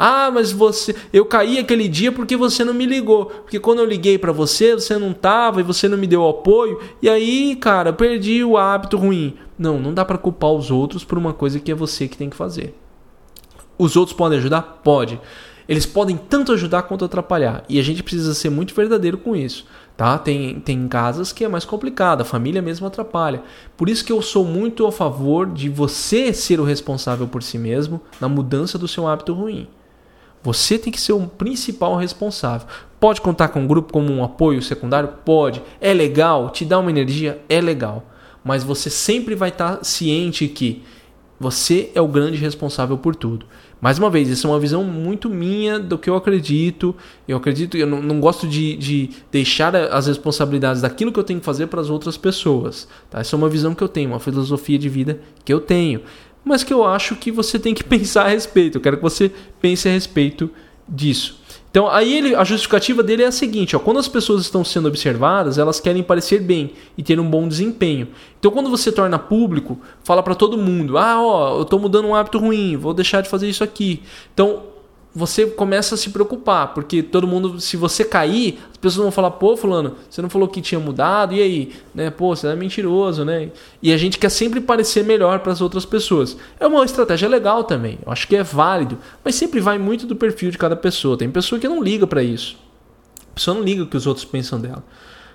Ah, 0.00 0.30
mas 0.30 0.52
você, 0.52 0.94
eu 1.12 1.26
caí 1.26 1.58
aquele 1.58 1.88
dia 1.88 2.12
porque 2.12 2.36
você 2.36 2.64
não 2.64 2.72
me 2.72 2.86
ligou. 2.86 3.26
Porque 3.26 3.58
quando 3.58 3.80
eu 3.80 3.84
liguei 3.84 4.16
para 4.16 4.30
você, 4.30 4.74
você 4.74 4.96
não 4.96 5.12
tava 5.12 5.58
e 5.58 5.64
você 5.64 5.88
não 5.88 5.98
me 5.98 6.06
deu 6.06 6.26
apoio. 6.28 6.78
E 7.02 7.08
aí, 7.08 7.56
cara, 7.56 7.92
perdi 7.92 8.44
o 8.44 8.56
hábito 8.56 8.96
ruim. 8.96 9.34
Não, 9.58 9.80
não 9.80 9.92
dá 9.92 10.04
para 10.04 10.16
culpar 10.16 10.52
os 10.52 10.70
outros 10.70 11.02
por 11.02 11.18
uma 11.18 11.32
coisa 11.32 11.58
que 11.58 11.72
é 11.72 11.74
você 11.74 12.06
que 12.06 12.16
tem 12.16 12.30
que 12.30 12.36
fazer. 12.36 12.78
Os 13.76 13.96
outros 13.96 14.16
podem 14.16 14.38
ajudar? 14.38 14.62
Pode. 14.84 15.20
Eles 15.68 15.84
podem 15.84 16.16
tanto 16.16 16.52
ajudar 16.52 16.82
quanto 16.82 17.04
atrapalhar. 17.04 17.64
E 17.68 17.80
a 17.80 17.82
gente 17.82 18.02
precisa 18.02 18.34
ser 18.34 18.50
muito 18.50 18.74
verdadeiro 18.74 19.18
com 19.18 19.34
isso. 19.34 19.66
Tá? 19.96 20.16
Tem, 20.16 20.60
tem 20.60 20.86
casas 20.86 21.32
que 21.32 21.44
é 21.44 21.48
mais 21.48 21.64
complicado, 21.64 22.20
a 22.20 22.24
família 22.24 22.62
mesmo 22.62 22.86
atrapalha. 22.86 23.42
Por 23.76 23.88
isso 23.88 24.04
que 24.04 24.12
eu 24.12 24.22
sou 24.22 24.44
muito 24.44 24.86
a 24.86 24.92
favor 24.92 25.44
de 25.44 25.68
você 25.68 26.32
ser 26.32 26.60
o 26.60 26.64
responsável 26.64 27.26
por 27.26 27.42
si 27.42 27.58
mesmo 27.58 28.00
na 28.20 28.28
mudança 28.28 28.78
do 28.78 28.86
seu 28.86 29.08
hábito 29.08 29.34
ruim. 29.34 29.66
Você 30.42 30.78
tem 30.78 30.92
que 30.92 31.00
ser 31.00 31.12
o 31.12 31.26
principal 31.26 31.96
responsável. 31.96 32.66
Pode 33.00 33.20
contar 33.20 33.48
com 33.48 33.60
um 33.60 33.66
grupo 33.66 33.92
como 33.92 34.12
um 34.12 34.24
apoio 34.24 34.62
secundário? 34.62 35.10
Pode. 35.24 35.62
É 35.80 35.92
legal? 35.92 36.50
Te 36.50 36.64
dá 36.64 36.78
uma 36.78 36.90
energia? 36.90 37.40
É 37.48 37.60
legal. 37.60 38.04
Mas 38.44 38.64
você 38.64 38.88
sempre 38.88 39.34
vai 39.34 39.50
estar 39.50 39.84
ciente 39.84 40.48
que 40.48 40.82
você 41.40 41.90
é 41.94 42.00
o 42.00 42.08
grande 42.08 42.36
responsável 42.36 42.98
por 42.98 43.14
tudo. 43.14 43.46
Mais 43.80 43.96
uma 43.96 44.10
vez, 44.10 44.28
isso 44.28 44.46
é 44.48 44.50
uma 44.50 44.58
visão 44.58 44.82
muito 44.82 45.30
minha 45.30 45.78
do 45.78 45.96
que 45.96 46.10
eu 46.10 46.16
acredito. 46.16 46.96
Eu 47.28 47.36
acredito, 47.36 47.76
eu 47.76 47.86
não, 47.86 48.02
não 48.02 48.18
gosto 48.18 48.48
de, 48.48 48.76
de, 48.76 49.10
deixar 49.30 49.74
as 49.76 50.08
responsabilidades 50.08 50.82
daquilo 50.82 51.12
que 51.12 51.18
eu 51.20 51.24
tenho 51.24 51.38
que 51.38 51.46
fazer 51.46 51.68
para 51.68 51.80
as 51.80 51.88
outras 51.88 52.16
pessoas. 52.16 52.88
Tá? 53.08 53.20
Essa 53.20 53.36
é 53.36 53.38
uma 53.38 53.48
visão 53.48 53.76
que 53.76 53.82
eu 53.82 53.88
tenho, 53.88 54.10
uma 54.10 54.18
filosofia 54.18 54.78
de 54.78 54.88
vida 54.88 55.20
que 55.44 55.52
eu 55.52 55.60
tenho. 55.60 56.00
Mas 56.44 56.62
que 56.62 56.72
eu 56.72 56.84
acho 56.84 57.16
que 57.16 57.30
você 57.30 57.58
tem 57.58 57.74
que 57.74 57.84
pensar 57.84 58.24
a 58.24 58.28
respeito. 58.28 58.78
Eu 58.78 58.82
quero 58.82 58.96
que 58.96 59.02
você 59.02 59.30
pense 59.60 59.88
a 59.88 59.92
respeito 59.92 60.50
disso. 60.88 61.38
Então, 61.70 61.86
aí 61.88 62.16
ele, 62.16 62.34
a 62.34 62.44
justificativa 62.44 63.02
dele 63.02 63.22
é 63.22 63.26
a 63.26 63.32
seguinte: 63.32 63.76
ó, 63.76 63.78
quando 63.78 63.98
as 63.98 64.08
pessoas 64.08 64.42
estão 64.42 64.64
sendo 64.64 64.88
observadas, 64.88 65.58
elas 65.58 65.78
querem 65.78 66.02
parecer 66.02 66.40
bem 66.40 66.72
e 66.96 67.02
ter 67.02 67.20
um 67.20 67.28
bom 67.28 67.46
desempenho. 67.46 68.08
Então, 68.38 68.50
quando 68.50 68.70
você 68.70 68.90
torna 68.90 69.18
público, 69.18 69.78
fala 70.02 70.22
para 70.22 70.34
todo 70.34 70.56
mundo: 70.56 70.96
ah, 70.96 71.20
ó, 71.20 71.58
eu 71.58 71.62
estou 71.62 71.78
mudando 71.78 72.06
um 72.06 72.14
hábito 72.14 72.38
ruim, 72.38 72.76
vou 72.76 72.94
deixar 72.94 73.20
de 73.20 73.28
fazer 73.28 73.48
isso 73.48 73.62
aqui. 73.62 74.02
Então, 74.32 74.62
você 75.18 75.46
começa 75.46 75.96
a 75.96 75.98
se 75.98 76.10
preocupar, 76.10 76.72
porque 76.72 77.02
todo 77.02 77.26
mundo, 77.26 77.60
se 77.60 77.76
você 77.76 78.04
cair, 78.04 78.60
as 78.70 78.76
pessoas 78.76 79.02
vão 79.02 79.10
falar, 79.10 79.32
pô, 79.32 79.56
fulano, 79.56 79.96
você 80.08 80.22
não 80.22 80.30
falou 80.30 80.46
que 80.46 80.60
tinha 80.60 80.78
mudado, 80.78 81.34
e 81.34 81.42
aí? 81.42 81.72
Né? 81.92 82.08
Pô, 82.08 82.36
você 82.36 82.46
é 82.46 82.54
mentiroso, 82.54 83.24
né? 83.24 83.50
E 83.82 83.92
a 83.92 83.96
gente 83.96 84.16
quer 84.16 84.28
sempre 84.28 84.60
parecer 84.60 85.04
melhor 85.04 85.40
para 85.40 85.50
as 85.50 85.60
outras 85.60 85.84
pessoas. 85.84 86.36
É 86.60 86.66
uma 86.68 86.84
estratégia 86.84 87.28
legal 87.28 87.64
também, 87.64 87.98
eu 88.06 88.12
acho 88.12 88.28
que 88.28 88.36
é 88.36 88.44
válido, 88.44 88.96
mas 89.24 89.34
sempre 89.34 89.58
vai 89.58 89.76
muito 89.76 90.06
do 90.06 90.14
perfil 90.14 90.52
de 90.52 90.58
cada 90.58 90.76
pessoa. 90.76 91.18
Tem 91.18 91.28
pessoa 91.28 91.60
que 91.60 91.68
não 91.68 91.82
liga 91.82 92.06
para 92.06 92.22
isso. 92.22 92.56
A 93.32 93.34
pessoa 93.34 93.56
não 93.56 93.64
liga 93.64 93.82
o 93.82 93.86
que 93.86 93.96
os 93.96 94.06
outros 94.06 94.24
pensam 94.24 94.60
dela. 94.60 94.84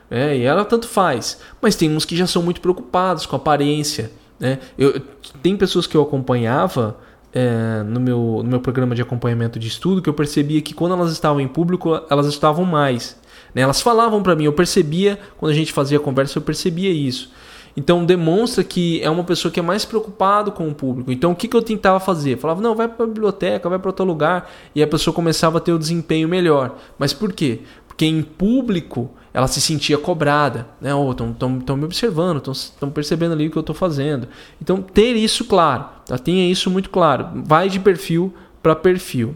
É, 0.10 0.38
e 0.38 0.44
ela 0.44 0.64
tanto 0.64 0.88
faz. 0.88 1.40
Mas 1.62 1.76
tem 1.76 1.94
uns 1.94 2.06
que 2.06 2.16
já 2.16 2.26
são 2.26 2.42
muito 2.42 2.62
preocupados 2.62 3.26
com 3.26 3.36
aparência. 3.36 4.12
Né? 4.40 4.60
Eu, 4.78 5.02
tem 5.42 5.58
pessoas 5.58 5.86
que 5.86 5.98
eu 5.98 6.02
acompanhava 6.02 6.98
é, 7.34 7.84
no, 7.84 8.00
meu, 8.00 8.42
no 8.44 8.50
meu 8.50 8.60
programa 8.60 8.94
de 8.94 9.02
acompanhamento 9.02 9.58
de 9.58 9.68
estudo 9.68 10.02
que 10.02 10.10
eu 10.10 10.14
percebia 10.14 10.62
que 10.62 10.74
quando 10.74 10.94
elas 10.94 11.12
estavam 11.12 11.42
em 11.42 11.48
público, 11.48 12.00
elas 12.10 12.28
estavam 12.28 12.64
mais. 12.64 13.20
Né? 13.56 13.64
Elas 13.64 13.82
falavam 13.82 14.22
para 14.22 14.36
mim, 14.36 14.46
eu 14.46 14.54
percebia, 14.54 15.20
quando 15.38 15.52
a 15.52 15.56
gente 15.56 15.74
fazia 15.74 16.00
conversa, 16.00 16.38
eu 16.38 16.42
percebia 16.42 16.92
isso. 16.92 17.32
Então 17.76 18.06
demonstra 18.06 18.64
que 18.64 19.02
é 19.02 19.10
uma 19.10 19.24
pessoa 19.24 19.52
que 19.52 19.60
é 19.60 19.64
mais 19.64 19.84
preocupado 19.84 20.52
com 20.52 20.68
o 20.68 20.76
público. 20.76 21.12
Então 21.12 21.32
o 21.32 21.36
que, 21.36 21.48
que 21.48 21.58
eu 21.58 21.62
tentava 21.62 22.00
fazer? 22.00 22.38
Falava, 22.38 22.62
não, 22.62 22.76
vai 22.76 22.88
para 22.88 23.04
a 23.04 23.08
biblioteca, 23.08 23.68
vai 23.68 23.80
para 23.80 23.90
outro 23.90 24.06
lugar. 24.06 24.52
E 24.76 24.84
a 24.84 24.88
pessoa 24.88 25.14
começava 25.14 25.58
a 25.58 25.62
ter 25.62 25.74
o 25.74 25.80
desempenho 25.80 26.30
melhor. 26.30 26.78
Mas 27.00 27.14
por 27.14 27.34
quê? 27.34 27.62
Porque 27.88 28.06
em 28.06 28.22
público 28.22 29.10
ela 29.34 29.48
se 29.48 29.60
sentia 29.60 29.98
cobrada, 29.98 30.68
né? 30.80 30.94
Ou 30.94 31.12
estão 31.12 31.76
me 31.76 31.86
observando, 31.86 32.52
estão 32.52 32.90
percebendo 32.90 33.34
ali 33.34 33.48
o 33.48 33.52
que 33.52 33.58
eu 33.58 33.62
estou 33.62 33.76
fazendo. 33.76 34.28
Então, 34.62 34.82
ter 34.82 35.16
isso 35.16 35.46
claro, 35.46 35.86
tá? 36.06 36.18
tenha 36.18 36.50
isso 36.50 36.70
muito 36.70 36.90
claro. 36.90 37.30
Vai 37.44 37.68
de 37.68 37.80
perfil 37.80 38.34
para 38.62 38.76
perfil. 38.76 39.34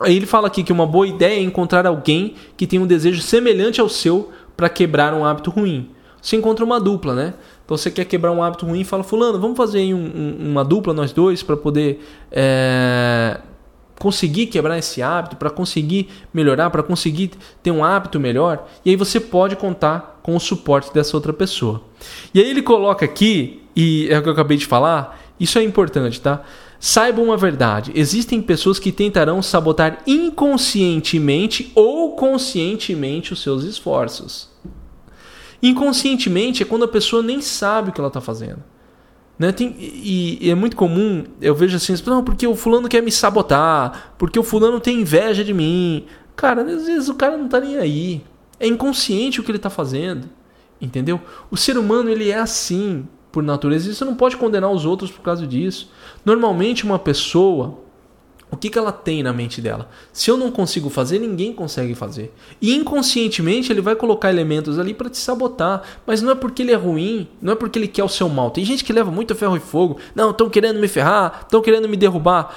Aí 0.00 0.16
ele 0.16 0.26
fala 0.26 0.46
aqui 0.46 0.64
que 0.64 0.72
uma 0.72 0.86
boa 0.86 1.06
ideia 1.06 1.38
é 1.38 1.42
encontrar 1.42 1.86
alguém 1.86 2.34
que 2.56 2.66
tem 2.66 2.78
um 2.78 2.86
desejo 2.86 3.20
semelhante 3.20 3.80
ao 3.80 3.88
seu 3.88 4.30
para 4.56 4.68
quebrar 4.68 5.12
um 5.12 5.24
hábito 5.24 5.50
ruim. 5.50 5.90
Você 6.20 6.36
encontra 6.36 6.64
uma 6.64 6.80
dupla, 6.80 7.14
né? 7.14 7.34
Então 7.64 7.76
você 7.76 7.90
quer 7.90 8.04
quebrar 8.04 8.32
um 8.32 8.42
hábito 8.42 8.64
ruim 8.64 8.84
fala, 8.84 9.02
fulano, 9.02 9.38
vamos 9.38 9.56
fazer 9.56 9.92
um, 9.92 9.98
um, 9.98 10.50
uma 10.50 10.64
dupla 10.64 10.94
nós 10.94 11.12
dois 11.12 11.42
para 11.42 11.56
poder 11.56 12.02
é, 12.30 13.40
conseguir 14.02 14.46
quebrar 14.48 14.76
esse 14.76 15.00
hábito, 15.00 15.36
para 15.36 15.48
conseguir 15.48 16.08
melhorar, 16.34 16.70
para 16.70 16.82
conseguir 16.82 17.30
ter 17.62 17.70
um 17.70 17.84
hábito 17.84 18.18
melhor, 18.18 18.66
e 18.84 18.90
aí 18.90 18.96
você 18.96 19.20
pode 19.20 19.54
contar 19.54 20.18
com 20.24 20.34
o 20.34 20.40
suporte 20.40 20.92
dessa 20.92 21.16
outra 21.16 21.32
pessoa. 21.32 21.84
E 22.34 22.40
aí 22.40 22.50
ele 22.50 22.62
coloca 22.62 23.04
aqui, 23.04 23.62
e 23.76 24.08
é 24.10 24.18
o 24.18 24.22
que 24.24 24.28
eu 24.28 24.32
acabei 24.32 24.56
de 24.56 24.66
falar, 24.66 25.22
isso 25.38 25.56
é 25.56 25.62
importante, 25.62 26.20
tá? 26.20 26.42
Saiba 26.80 27.22
uma 27.22 27.36
verdade: 27.36 27.92
existem 27.94 28.42
pessoas 28.42 28.80
que 28.80 28.90
tentarão 28.90 29.40
sabotar 29.40 30.02
inconscientemente 30.04 31.70
ou 31.72 32.16
conscientemente 32.16 33.32
os 33.32 33.40
seus 33.40 33.62
esforços. 33.62 34.50
Inconscientemente 35.62 36.64
é 36.64 36.66
quando 36.66 36.86
a 36.86 36.88
pessoa 36.88 37.22
nem 37.22 37.40
sabe 37.40 37.90
o 37.90 37.92
que 37.92 38.00
ela 38.00 38.08
está 38.08 38.20
fazendo. 38.20 38.64
Né? 39.38 39.50
Tem, 39.52 39.74
e, 39.78 40.38
e, 40.40 40.50
é 40.50 40.54
muito 40.54 40.76
comum, 40.76 41.24
eu 41.40 41.54
vejo 41.54 41.76
assim, 41.76 41.94
não, 42.06 42.22
porque 42.22 42.46
o 42.46 42.54
fulano 42.54 42.88
quer 42.88 43.02
me 43.02 43.10
sabotar, 43.10 44.14
porque 44.18 44.38
o 44.38 44.42
fulano 44.42 44.78
tem 44.78 45.00
inveja 45.00 45.42
de 45.42 45.52
mim. 45.52 46.06
Cara, 46.36 46.62
às 46.62 46.86
vezes 46.86 47.08
o 47.08 47.14
cara 47.14 47.36
não 47.36 47.48
tá 47.48 47.60
nem 47.60 47.76
aí. 47.78 48.22
É 48.60 48.66
inconsciente 48.66 49.40
o 49.40 49.44
que 49.44 49.50
ele 49.50 49.58
tá 49.58 49.70
fazendo. 49.70 50.28
Entendeu? 50.80 51.20
O 51.50 51.56
ser 51.56 51.78
humano 51.78 52.10
ele 52.10 52.30
é 52.30 52.38
assim 52.38 53.06
por 53.30 53.42
natureza 53.42 53.90
e 53.90 53.94
você 53.94 54.04
não 54.04 54.14
pode 54.14 54.36
condenar 54.36 54.70
os 54.70 54.84
outros 54.84 55.10
por 55.10 55.22
causa 55.22 55.46
disso. 55.46 55.90
Normalmente 56.24 56.84
uma 56.84 56.98
pessoa 56.98 57.78
o 58.52 58.56
que, 58.56 58.68
que 58.68 58.78
ela 58.78 58.92
tem 58.92 59.22
na 59.22 59.32
mente 59.32 59.62
dela? 59.62 59.88
Se 60.12 60.30
eu 60.30 60.36
não 60.36 60.50
consigo 60.50 60.90
fazer, 60.90 61.18
ninguém 61.18 61.54
consegue 61.54 61.94
fazer. 61.94 62.34
E 62.60 62.74
inconscientemente 62.74 63.72
ele 63.72 63.80
vai 63.80 63.96
colocar 63.96 64.28
elementos 64.28 64.78
ali 64.78 64.92
para 64.92 65.08
te 65.08 65.16
sabotar. 65.16 65.82
Mas 66.06 66.20
não 66.20 66.30
é 66.30 66.34
porque 66.34 66.60
ele 66.60 66.70
é 66.70 66.76
ruim, 66.76 67.26
não 67.40 67.54
é 67.54 67.56
porque 67.56 67.78
ele 67.78 67.88
quer 67.88 68.04
o 68.04 68.10
seu 68.10 68.28
mal. 68.28 68.50
Tem 68.50 68.62
gente 68.62 68.84
que 68.84 68.92
leva 68.92 69.10
muito 69.10 69.34
ferro 69.34 69.56
e 69.56 69.60
fogo. 69.60 69.96
Não, 70.14 70.32
estão 70.32 70.50
querendo 70.50 70.78
me 70.78 70.86
ferrar, 70.86 71.40
estão 71.44 71.62
querendo 71.62 71.88
me 71.88 71.96
derrubar. 71.96 72.54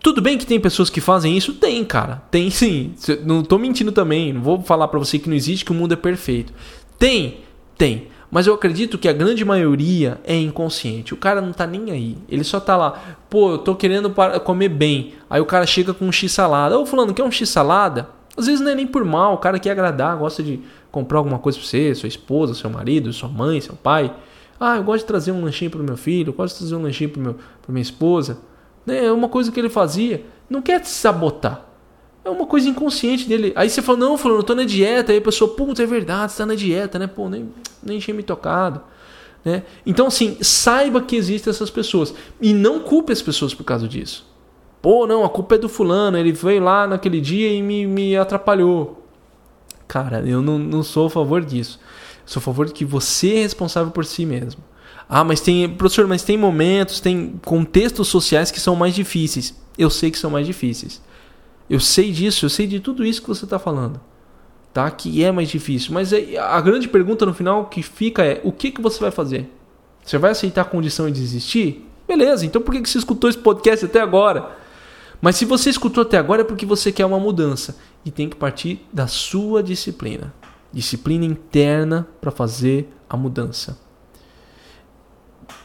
Tudo 0.00 0.22
bem 0.22 0.38
que 0.38 0.46
tem 0.46 0.60
pessoas 0.60 0.88
que 0.88 1.00
fazem 1.00 1.36
isso? 1.36 1.54
Tem, 1.54 1.84
cara. 1.84 2.22
Tem 2.30 2.48
sim. 2.50 2.94
Não 3.24 3.40
estou 3.40 3.58
mentindo 3.58 3.90
também. 3.90 4.32
Não 4.32 4.42
vou 4.42 4.62
falar 4.62 4.86
para 4.86 5.00
você 5.00 5.18
que 5.18 5.28
não 5.28 5.34
existe, 5.34 5.64
que 5.64 5.72
o 5.72 5.74
mundo 5.74 5.92
é 5.92 5.96
perfeito. 5.96 6.52
Tem, 7.00 7.38
tem. 7.76 8.11
Mas 8.32 8.46
eu 8.46 8.54
acredito 8.54 8.96
que 8.96 9.10
a 9.10 9.12
grande 9.12 9.44
maioria 9.44 10.18
é 10.24 10.34
inconsciente. 10.34 11.12
O 11.12 11.18
cara 11.18 11.42
não 11.42 11.52
tá 11.52 11.66
nem 11.66 11.90
aí. 11.90 12.16
Ele 12.26 12.42
só 12.42 12.58
tá 12.58 12.74
lá, 12.78 12.98
pô, 13.28 13.50
eu 13.50 13.58
tô 13.58 13.74
querendo 13.74 14.10
comer 14.42 14.70
bem. 14.70 15.12
Aí 15.28 15.38
o 15.38 15.44
cara 15.44 15.66
chega 15.66 15.92
com 15.92 16.06
um 16.06 16.10
x-salada. 16.10 16.78
Ô, 16.78 16.86
fulano, 16.86 17.12
quer 17.12 17.24
um 17.24 17.30
x-salada? 17.30 18.08
Às 18.34 18.46
vezes 18.46 18.62
não 18.62 18.70
é 18.70 18.74
nem 18.74 18.86
por 18.86 19.04
mal, 19.04 19.34
o 19.34 19.36
cara 19.36 19.58
quer 19.58 19.72
agradar, 19.72 20.16
gosta 20.16 20.42
de 20.42 20.60
comprar 20.90 21.18
alguma 21.18 21.38
coisa 21.38 21.58
pra 21.58 21.68
você, 21.68 21.94
sua 21.94 22.08
esposa, 22.08 22.54
seu 22.54 22.70
marido, 22.70 23.12
sua 23.12 23.28
mãe, 23.28 23.60
seu 23.60 23.74
pai. 23.74 24.10
Ah, 24.58 24.78
eu 24.78 24.82
gosto 24.82 25.00
de 25.00 25.08
trazer 25.08 25.30
um 25.32 25.44
lanchinho 25.44 25.70
pro 25.70 25.84
meu 25.84 25.98
filho, 25.98 26.30
eu 26.30 26.34
gosto 26.34 26.54
de 26.54 26.60
trazer 26.60 26.74
um 26.74 26.82
lanchinho 26.82 27.10
pro 27.10 27.20
meu, 27.20 27.34
pra 27.34 27.70
minha 27.70 27.82
esposa. 27.82 28.38
É 28.86 29.12
uma 29.12 29.28
coisa 29.28 29.52
que 29.52 29.60
ele 29.60 29.68
fazia. 29.68 30.24
Não 30.48 30.62
quer 30.62 30.80
te 30.80 30.88
sabotar. 30.88 31.66
É 32.24 32.30
uma 32.30 32.46
coisa 32.46 32.68
inconsciente 32.68 33.28
dele. 33.28 33.52
Aí 33.56 33.68
você 33.68 33.82
fala, 33.82 33.98
não, 33.98 34.16
falando, 34.16 34.38
eu 34.38 34.44
tô 34.44 34.54
na 34.54 34.64
dieta. 34.64 35.12
Aí 35.12 35.18
a 35.18 35.22
pessoa, 35.22 35.54
puta, 35.54 35.82
é 35.82 35.86
verdade, 35.86 36.32
você 36.32 36.38
tá 36.38 36.46
na 36.46 36.54
dieta, 36.54 36.98
né? 36.98 37.06
Pô, 37.06 37.28
nem, 37.28 37.48
nem 37.82 37.98
tinha 37.98 38.14
me 38.14 38.22
tocado. 38.22 38.80
Né? 39.44 39.64
Então, 39.84 40.06
assim, 40.06 40.38
saiba 40.40 41.02
que 41.02 41.16
existem 41.16 41.50
essas 41.50 41.70
pessoas. 41.70 42.14
E 42.40 42.54
não 42.54 42.80
culpe 42.80 43.12
as 43.12 43.20
pessoas 43.20 43.52
por 43.52 43.64
causa 43.64 43.88
disso. 43.88 44.24
Pô, 44.80 45.06
não, 45.06 45.24
a 45.24 45.28
culpa 45.28 45.54
é 45.54 45.58
do 45.58 45.68
fulano, 45.68 46.18
ele 46.18 46.32
veio 46.32 46.62
lá 46.62 46.86
naquele 46.86 47.20
dia 47.20 47.52
e 47.52 47.62
me, 47.62 47.86
me 47.86 48.16
atrapalhou. 48.16 49.06
Cara, 49.86 50.26
eu 50.26 50.42
não, 50.42 50.58
não 50.58 50.82
sou 50.82 51.06
a 51.06 51.10
favor 51.10 51.44
disso. 51.44 51.78
sou 52.24 52.40
a 52.40 52.42
favor 52.42 52.66
de 52.66 52.72
que 52.72 52.84
você 52.84 53.34
é 53.36 53.42
responsável 53.42 53.92
por 53.92 54.04
si 54.04 54.24
mesmo. 54.26 54.62
Ah, 55.08 55.22
mas 55.22 55.40
tem, 55.40 55.68
professor, 55.68 56.06
mas 56.06 56.22
tem 56.22 56.36
momentos, 56.36 56.98
tem 56.98 57.38
contextos 57.44 58.08
sociais 58.08 58.50
que 58.50 58.58
são 58.58 58.74
mais 58.74 58.94
difíceis. 58.94 59.54
Eu 59.76 59.90
sei 59.90 60.10
que 60.10 60.18
são 60.18 60.30
mais 60.30 60.46
difíceis. 60.46 61.00
Eu 61.72 61.80
sei 61.80 62.12
disso, 62.12 62.44
eu 62.44 62.50
sei 62.50 62.66
de 62.66 62.80
tudo 62.80 63.02
isso 63.02 63.22
que 63.22 63.28
você 63.28 63.46
está 63.46 63.58
falando. 63.58 63.98
Tá? 64.74 64.90
Que 64.90 65.24
é 65.24 65.32
mais 65.32 65.48
difícil. 65.48 65.94
Mas 65.94 66.12
a 66.12 66.60
grande 66.60 66.86
pergunta 66.86 67.24
no 67.24 67.32
final 67.32 67.64
que 67.64 67.82
fica 67.82 68.22
é: 68.22 68.42
o 68.44 68.52
que, 68.52 68.70
que 68.70 68.82
você 68.82 69.00
vai 69.00 69.10
fazer? 69.10 69.50
Você 70.04 70.18
vai 70.18 70.32
aceitar 70.32 70.60
a 70.60 70.66
condição 70.66 71.06
de 71.06 71.18
desistir? 71.18 71.88
Beleza, 72.06 72.44
então 72.44 72.60
por 72.60 72.74
que, 72.74 72.82
que 72.82 72.90
você 72.90 72.98
escutou 72.98 73.30
esse 73.30 73.38
podcast 73.38 73.86
até 73.86 74.02
agora? 74.02 74.50
Mas 75.18 75.36
se 75.36 75.46
você 75.46 75.70
escutou 75.70 76.02
até 76.02 76.18
agora 76.18 76.42
é 76.42 76.44
porque 76.44 76.66
você 76.66 76.92
quer 76.92 77.06
uma 77.06 77.18
mudança. 77.18 77.78
E 78.04 78.10
tem 78.10 78.28
que 78.28 78.36
partir 78.36 78.86
da 78.92 79.06
sua 79.06 79.62
disciplina. 79.62 80.34
Disciplina 80.70 81.24
interna 81.24 82.06
para 82.20 82.30
fazer 82.30 82.86
a 83.08 83.16
mudança. 83.16 83.78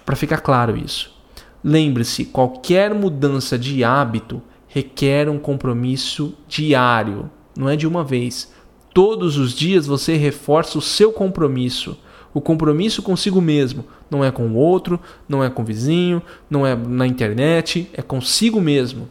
Para 0.05 0.15
ficar 0.15 0.37
claro 0.37 0.77
isso. 0.77 1.13
Lembre-se, 1.61 2.23
qualquer 2.23 2.93
mudança 2.93 3.59
de 3.59 3.83
hábito 3.83 4.41
requer 4.77 5.27
um 5.27 5.39
compromisso 5.39 6.35
diário, 6.47 7.31
não 7.57 7.67
é 7.67 7.75
de 7.75 7.87
uma 7.87 8.03
vez. 8.03 8.53
Todos 8.93 9.35
os 9.37 9.53
dias 9.53 9.87
você 9.87 10.15
reforça 10.15 10.77
o 10.77 10.81
seu 10.81 11.11
compromisso. 11.11 11.97
O 12.31 12.39
compromisso 12.39 13.01
consigo 13.01 13.41
mesmo. 13.41 13.85
Não 14.09 14.23
é 14.23 14.29
com 14.29 14.47
o 14.47 14.55
outro, 14.55 14.99
não 15.27 15.43
é 15.43 15.49
com 15.49 15.63
o 15.63 15.65
vizinho, 15.65 16.21
não 16.47 16.65
é 16.65 16.75
na 16.75 17.07
internet, 17.07 17.89
é 17.93 18.03
consigo 18.03 18.61
mesmo. 18.61 19.09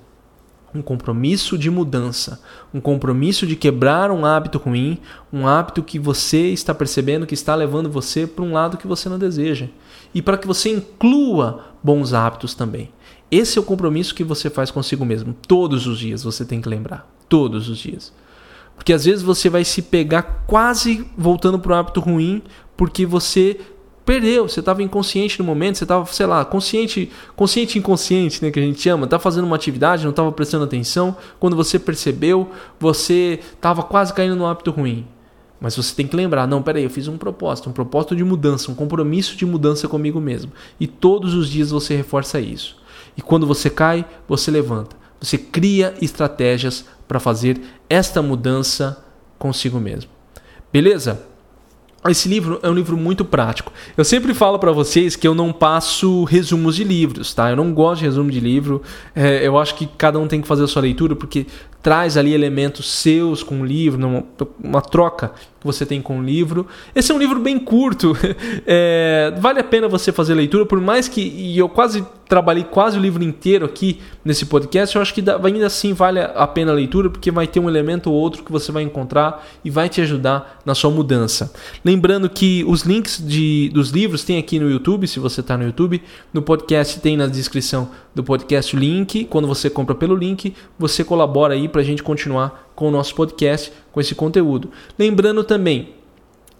Um 0.77 0.83
compromisso 0.83 1.57
de 1.57 1.71
mudança, 1.71 2.41
um 2.73 2.81
compromisso 2.81 3.47
de 3.47 3.57
quebrar 3.57 4.11
um 4.11 4.25
hábito 4.25 4.59
ruim, 4.59 4.99
um 5.33 5.47
hábito 5.47 5.83
que 5.83 5.99
você 5.99 6.49
está 6.49 6.75
percebendo 6.75 7.27
que 7.27 7.35
está 7.35 7.55
levando 7.55 7.91
você 7.91 8.27
para 8.27 8.45
um 8.45 8.53
lado 8.53 8.77
que 8.77 8.87
você 8.87 9.09
não 9.09 9.19
deseja. 9.19 9.69
E 10.15 10.21
para 10.21 10.37
que 10.37 10.47
você 10.47 10.71
inclua 10.71 11.67
bons 11.83 12.13
hábitos 12.13 12.55
também. 12.55 12.91
Esse 13.31 13.59
é 13.59 13.61
o 13.61 13.65
compromisso 13.65 14.15
que 14.15 14.23
você 14.23 14.49
faz 14.49 14.71
consigo 14.71 15.05
mesmo. 15.05 15.35
Todos 15.49 15.87
os 15.87 15.99
dias 15.99 16.23
você 16.23 16.45
tem 16.45 16.61
que 16.61 16.69
lembrar. 16.69 17.11
Todos 17.29 17.69
os 17.69 17.79
dias. 17.79 18.13
Porque 18.77 18.93
às 18.93 19.05
vezes 19.05 19.23
você 19.23 19.49
vai 19.49 19.65
se 19.65 19.83
pegar 19.83 20.45
quase 20.47 21.07
voltando 21.17 21.59
para 21.59 21.75
um 21.75 21.79
hábito 21.79 22.01
ruim 22.01 22.43
porque 22.77 23.07
você 23.07 23.59
perdeu, 24.07 24.49
você 24.49 24.61
estava 24.61 24.85
inconsciente 24.85 25.41
no 25.41 25.45
momento, 25.45 25.79
você 25.79 25.85
estava, 25.85 26.07
sei 26.07 26.27
lá, 26.27 26.45
consciente, 26.45 27.11
consciente 27.35 27.77
inconsciente, 27.77 28.43
né, 28.43 28.53
que 28.53 28.61
a 28.61 28.63
gente 28.63 28.81
chama, 28.81 29.05
tá 29.09 29.19
fazendo 29.19 29.45
uma 29.45 29.57
atividade, 29.57 30.05
não 30.05 30.11
estava 30.11 30.31
prestando 30.31 30.65
atenção, 30.65 31.17
quando 31.41 31.57
você 31.57 31.77
percebeu, 31.77 32.49
você 32.79 33.41
estava 33.53 33.83
quase 33.83 34.15
caindo 34.15 34.37
no 34.37 34.47
hábito 34.47 34.71
ruim. 34.71 35.05
Mas 35.61 35.75
você 35.75 35.93
tem 35.93 36.07
que 36.07 36.15
lembrar, 36.15 36.47
não, 36.47 36.63
peraí, 36.63 36.85
eu 36.85 36.91
fiz 36.91 37.09
um 37.09 37.19
propósito, 37.19 37.69
um 37.69 37.73
propósito 37.73 38.15
de 38.15 38.23
mudança, 38.23 38.71
um 38.71 38.75
compromisso 38.75 39.37
de 39.37 39.45
mudança 39.45 39.89
comigo 39.89 40.21
mesmo. 40.21 40.53
E 40.79 40.87
todos 40.87 41.35
os 41.35 41.49
dias 41.49 41.71
você 41.71 41.97
reforça 41.97 42.39
isso. 42.39 42.77
E 43.17 43.23
quando 43.23 43.47
você 43.47 43.69
cai, 43.69 44.07
você 44.29 44.51
levanta. 44.51 44.95
Você 45.21 45.37
cria 45.37 45.95
estratégias 46.01 46.85
para 47.09 47.19
fazer 47.19 47.61
esta 47.89 48.23
mudança 48.23 49.05
consigo 49.39 49.81
mesmo. 49.81 50.11
Beleza? 50.73 51.27
Esse 52.11 52.29
livro 52.29 52.59
é 52.63 52.69
um 52.69 52.75
livro 52.75 52.97
muito 52.97 53.25
prático. 53.25 53.73
Eu 53.97 54.05
sempre 54.05 54.35
falo 54.35 54.59
para 54.59 54.73
vocês 54.73 55.17
que 55.17 55.27
eu 55.27 55.35
não 55.35 55.53
passo 55.53 56.25
resumos 56.25 56.77
de 56.77 56.85
livros, 56.85 57.35
tá? 57.35 57.51
Eu 57.51 57.57
não 57.57 57.73
gosto 57.73 58.01
de 58.01 58.05
resumo 58.07 58.31
de 58.31 58.41
livro. 58.41 58.83
É, 59.15 59.47
eu 59.47 59.59
acho 59.59 59.75
que 59.75 59.87
cada 59.87 60.19
um 60.19 60.27
tem 60.27 60.41
que 60.41 60.49
fazer 60.49 60.65
a 60.65 60.69
sua 60.69 60.83
leitura 60.83 61.17
porque 61.17 61.47
traz 61.83 62.17
ali 62.17 62.35
elementos 62.35 62.91
seus 62.91 63.43
com 63.43 63.61
o 63.61 63.65
livro, 63.65 64.05
uma, 64.05 64.25
uma 64.63 64.83
troca 64.83 65.33
que 65.67 65.73
você 65.73 65.85
tem 65.85 66.01
com 66.01 66.21
o 66.21 66.23
livro. 66.23 66.67
Esse 66.95 67.11
é 67.11 67.15
um 67.15 67.19
livro 67.19 67.41
bem 67.41 67.59
curto, 67.59 68.17
é, 68.67 69.35
vale 69.39 69.59
a 69.59 69.65
pena 69.65 69.89
você 69.89 70.13
fazer 70.13 70.35
leitura, 70.35 70.65
por 70.65 70.81
mais 70.81 71.09
que 71.09 71.21
e 71.21 71.59
eu 71.59 71.69
quase 71.69 72.05
trabalhei 72.29 72.65
quase 72.65 72.99
o 72.99 73.01
livro 73.01 73.23
inteiro 73.23 73.65
aqui 73.65 74.01
nesse 74.25 74.47
podcast, 74.47 74.97
eu 74.97 75.03
acho 75.03 75.15
que 75.15 75.21
ainda 75.21 75.67
assim 75.67 75.93
vale 75.93 76.21
a 76.21 76.47
pena 76.47 76.73
a 76.73 76.75
leitura, 76.75 77.09
porque 77.09 77.31
vai 77.31 77.47
ter 77.47 77.61
um 77.61 77.69
elemento 77.69 78.11
ou 78.11 78.17
outro 78.17 78.43
que 78.43 78.51
você 78.51 78.73
vai 78.73 78.83
encontrar 78.83 79.47
e 79.65 79.71
vai 79.71 79.89
te 79.89 80.01
ajudar 80.01 80.61
na 80.65 80.75
sua 80.75 80.91
mudança. 80.91 81.53
Lembrando 81.85 82.29
que 82.29 82.65
os 82.67 82.83
links 82.83 83.23
de, 83.25 83.71
dos 83.73 83.91
livros 83.91 84.25
tem 84.25 84.39
aqui 84.39 84.59
no 84.59 84.69
YouTube, 84.69 85.07
se 85.07 85.21
você 85.21 85.41
está 85.41 85.57
no 85.57 85.65
YouTube, 85.65 86.03
no 86.33 86.43
podcast 86.43 86.99
tem 87.01 87.17
na 87.17 87.27
descrição 87.27 87.91
do 88.15 88.25
podcast 88.25 88.75
o 88.75 88.79
link. 88.79 89.25
Quando 89.27 89.47
você 89.47 89.71
compra 89.71 89.95
pelo 89.95 90.17
link, 90.17 90.55
você 90.79 91.05
colabora 91.05 91.55
aí 91.55 91.69
para 91.69 91.81
a 91.81 91.85
gente 91.85 92.03
continuar 92.03 92.66
com 92.77 92.87
o 92.87 92.91
nosso 92.93 93.15
podcast, 93.17 93.73
com 93.91 94.01
esse 94.01 94.15
conteúdo. 94.15 94.71
Lembrando 94.97 95.43
também, 95.43 95.97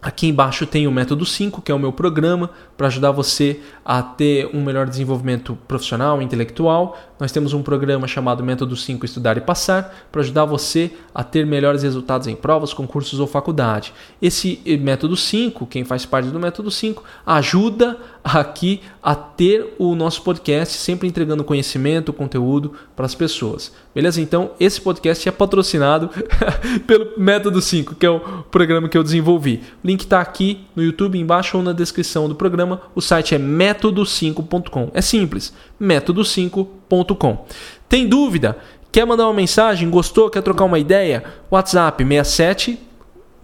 Aqui 0.07 0.29
embaixo 0.29 0.67
tem 0.67 0.87
o 0.87 0.93
Método 0.93 1.27
5, 1.27 1.63
que 1.63 1.73
é 1.73 1.75
o 1.75 1.79
meu 1.81 1.93
programa 1.93 2.51
para 2.77 2.87
ajudar 2.87 3.11
você 3.11 3.61
a 3.85 4.01
ter 4.03 4.49
um 4.55 4.63
melhor 4.63 4.87
desenvolvimento 4.87 5.59
profissional, 5.67 6.23
intelectual. 6.23 6.97
Nós 7.19 7.33
temos 7.33 7.53
um 7.53 7.61
programa 7.61 8.07
chamado 8.07 8.45
Método 8.45 8.77
5 8.77 9.05
Estudar 9.05 9.37
e 9.37 9.41
Passar 9.41 10.07
para 10.13 10.21
ajudar 10.21 10.45
você 10.45 10.93
a 11.13 11.25
ter 11.25 11.45
melhores 11.45 11.83
resultados 11.83 12.29
em 12.29 12.37
provas, 12.37 12.73
concursos 12.73 13.19
ou 13.19 13.27
faculdade. 13.27 13.93
Esse 14.23 14.61
Método 14.81 15.17
5, 15.17 15.67
quem 15.67 15.83
faz 15.83 16.07
parte 16.07 16.29
do 16.29 16.39
Método 16.39 16.71
5, 16.71 17.03
ajuda 17.27 17.99
aqui 18.35 18.81
a 19.01 19.15
ter 19.15 19.75
o 19.79 19.95
nosso 19.95 20.23
podcast 20.23 20.77
sempre 20.79 21.07
entregando 21.07 21.45
conhecimento, 21.45 22.13
conteúdo 22.13 22.73
para 22.97 23.07
as 23.07 23.15
pessoas. 23.15 23.73
Beleza? 23.95 24.21
Então, 24.21 24.51
esse 24.59 24.81
podcast 24.81 25.29
é 25.29 25.33
patrocinado 25.33 26.11
pelo 26.89 27.13
Método 27.17 27.63
5, 27.63 27.95
que 27.95 28.05
é 28.05 28.11
o 28.11 28.19
programa 28.51 28.89
que 28.89 28.99
eu 28.99 29.05
desenvolvi. 29.05 29.63
O 29.83 29.87
link 29.87 30.01
está 30.01 30.21
aqui 30.21 30.67
no 30.75 30.83
YouTube, 30.83 31.19
embaixo 31.19 31.57
ou 31.57 31.63
na 31.63 31.73
descrição 31.73 32.29
do 32.29 32.35
programa. 32.35 32.83
O 32.97 33.01
site 33.01 33.37
é 33.37 33.39
método5.com. 33.39 34.91
É 34.93 35.01
simples, 35.01 35.55
método5.com. 35.81 37.47
Tem 37.89 38.09
dúvida? 38.09 38.59
Quer 38.91 39.07
mandar 39.07 39.27
uma 39.27 39.35
mensagem? 39.35 39.89
Gostou? 39.89 40.29
Quer 40.31 40.43
trocar 40.43 40.65
uma 40.65 40.81
ideia? 40.81 41.23
WhatsApp 41.49 42.05
67 42.05 42.87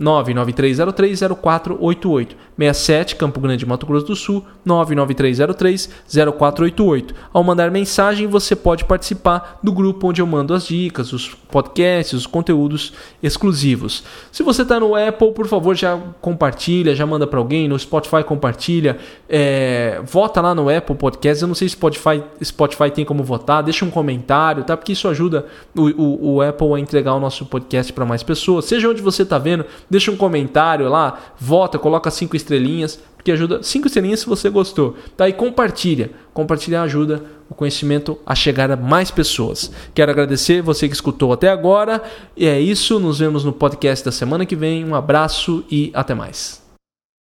993030488. 0.00 2.28
67 2.62 3.16
Campo 3.16 3.40
Grande, 3.40 3.66
Mato 3.66 3.84
Grosso 3.86 4.06
do 4.06 4.14
Sul, 4.14 4.44
993030488. 4.66 7.14
Ao 7.32 7.42
mandar 7.42 7.70
mensagem, 7.70 8.26
você 8.26 8.54
pode 8.54 8.84
participar 8.84 9.58
do 9.62 9.72
grupo 9.72 10.08
onde 10.08 10.20
eu 10.22 10.26
mando 10.26 10.52
as 10.54 10.66
dicas, 10.66 11.12
os 11.12 11.28
podcasts, 11.28 12.12
os 12.12 12.26
conteúdos 12.26 12.92
exclusivos. 13.22 14.04
Se 14.30 14.42
você 14.42 14.60
está 14.62 14.80
no 14.80 14.94
Apple, 14.94 15.32
por 15.32 15.46
favor, 15.46 15.74
já 15.74 15.98
compartilha, 16.20 16.94
já 16.94 17.06
manda 17.06 17.26
para 17.26 17.38
alguém. 17.38 17.66
No 17.68 17.78
Spotify, 17.78 18.22
compartilha. 18.24 18.98
É, 19.28 20.00
vota 20.04 20.40
lá 20.40 20.54
no 20.54 20.68
Apple 20.68 20.96
Podcast. 20.96 21.42
Eu 21.42 21.48
não 21.48 21.54
sei 21.54 21.68
se 21.68 21.72
Spotify, 21.72 22.22
Spotify 22.42 22.90
tem 22.90 23.04
como 23.04 23.22
votar. 23.22 23.62
Deixa 23.62 23.84
um 23.84 23.90
comentário, 23.90 24.64
tá? 24.64 24.74
Porque 24.76 24.92
isso 24.92 25.08
ajuda 25.08 25.46
o, 25.76 25.82
o, 25.82 26.34
o 26.34 26.42
Apple 26.42 26.74
a 26.74 26.78
entregar 26.78 27.14
o 27.14 27.20
nosso 27.20 27.44
podcast 27.46 27.92
para 27.92 28.04
mais 28.04 28.22
pessoas. 28.22 28.64
Seja 28.64 28.88
onde 28.88 29.02
você 29.02 29.22
está 29.22 29.38
vendo, 29.38 29.64
deixa 29.90 30.10
um 30.10 30.16
comentário 30.16 30.88
lá, 30.88 31.18
vota, 31.38 31.78
coloca 31.78 32.10
cinco 32.10 32.36
estrelinhas, 32.52 33.00
porque 33.16 33.32
ajuda. 33.32 33.62
Cinco 33.62 33.86
estrelinhas 33.86 34.20
se 34.20 34.26
você 34.26 34.50
gostou. 34.50 34.96
Tá? 35.16 35.28
E 35.28 35.32
compartilha. 35.32 36.10
Compartilhar 36.34 36.82
ajuda 36.82 37.22
o 37.48 37.54
conhecimento 37.54 38.18
a 38.26 38.34
chegar 38.34 38.70
a 38.70 38.76
mais 38.76 39.10
pessoas. 39.10 39.70
Quero 39.94 40.10
agradecer 40.10 40.62
você 40.62 40.88
que 40.88 40.94
escutou 40.94 41.32
até 41.32 41.48
agora. 41.48 42.02
E 42.36 42.46
é 42.46 42.60
isso. 42.60 42.98
Nos 42.98 43.18
vemos 43.18 43.44
no 43.44 43.52
podcast 43.52 44.04
da 44.04 44.12
semana 44.12 44.44
que 44.44 44.56
vem. 44.56 44.84
Um 44.84 44.94
abraço 44.94 45.64
e 45.70 45.90
até 45.94 46.14
mais. 46.14 46.61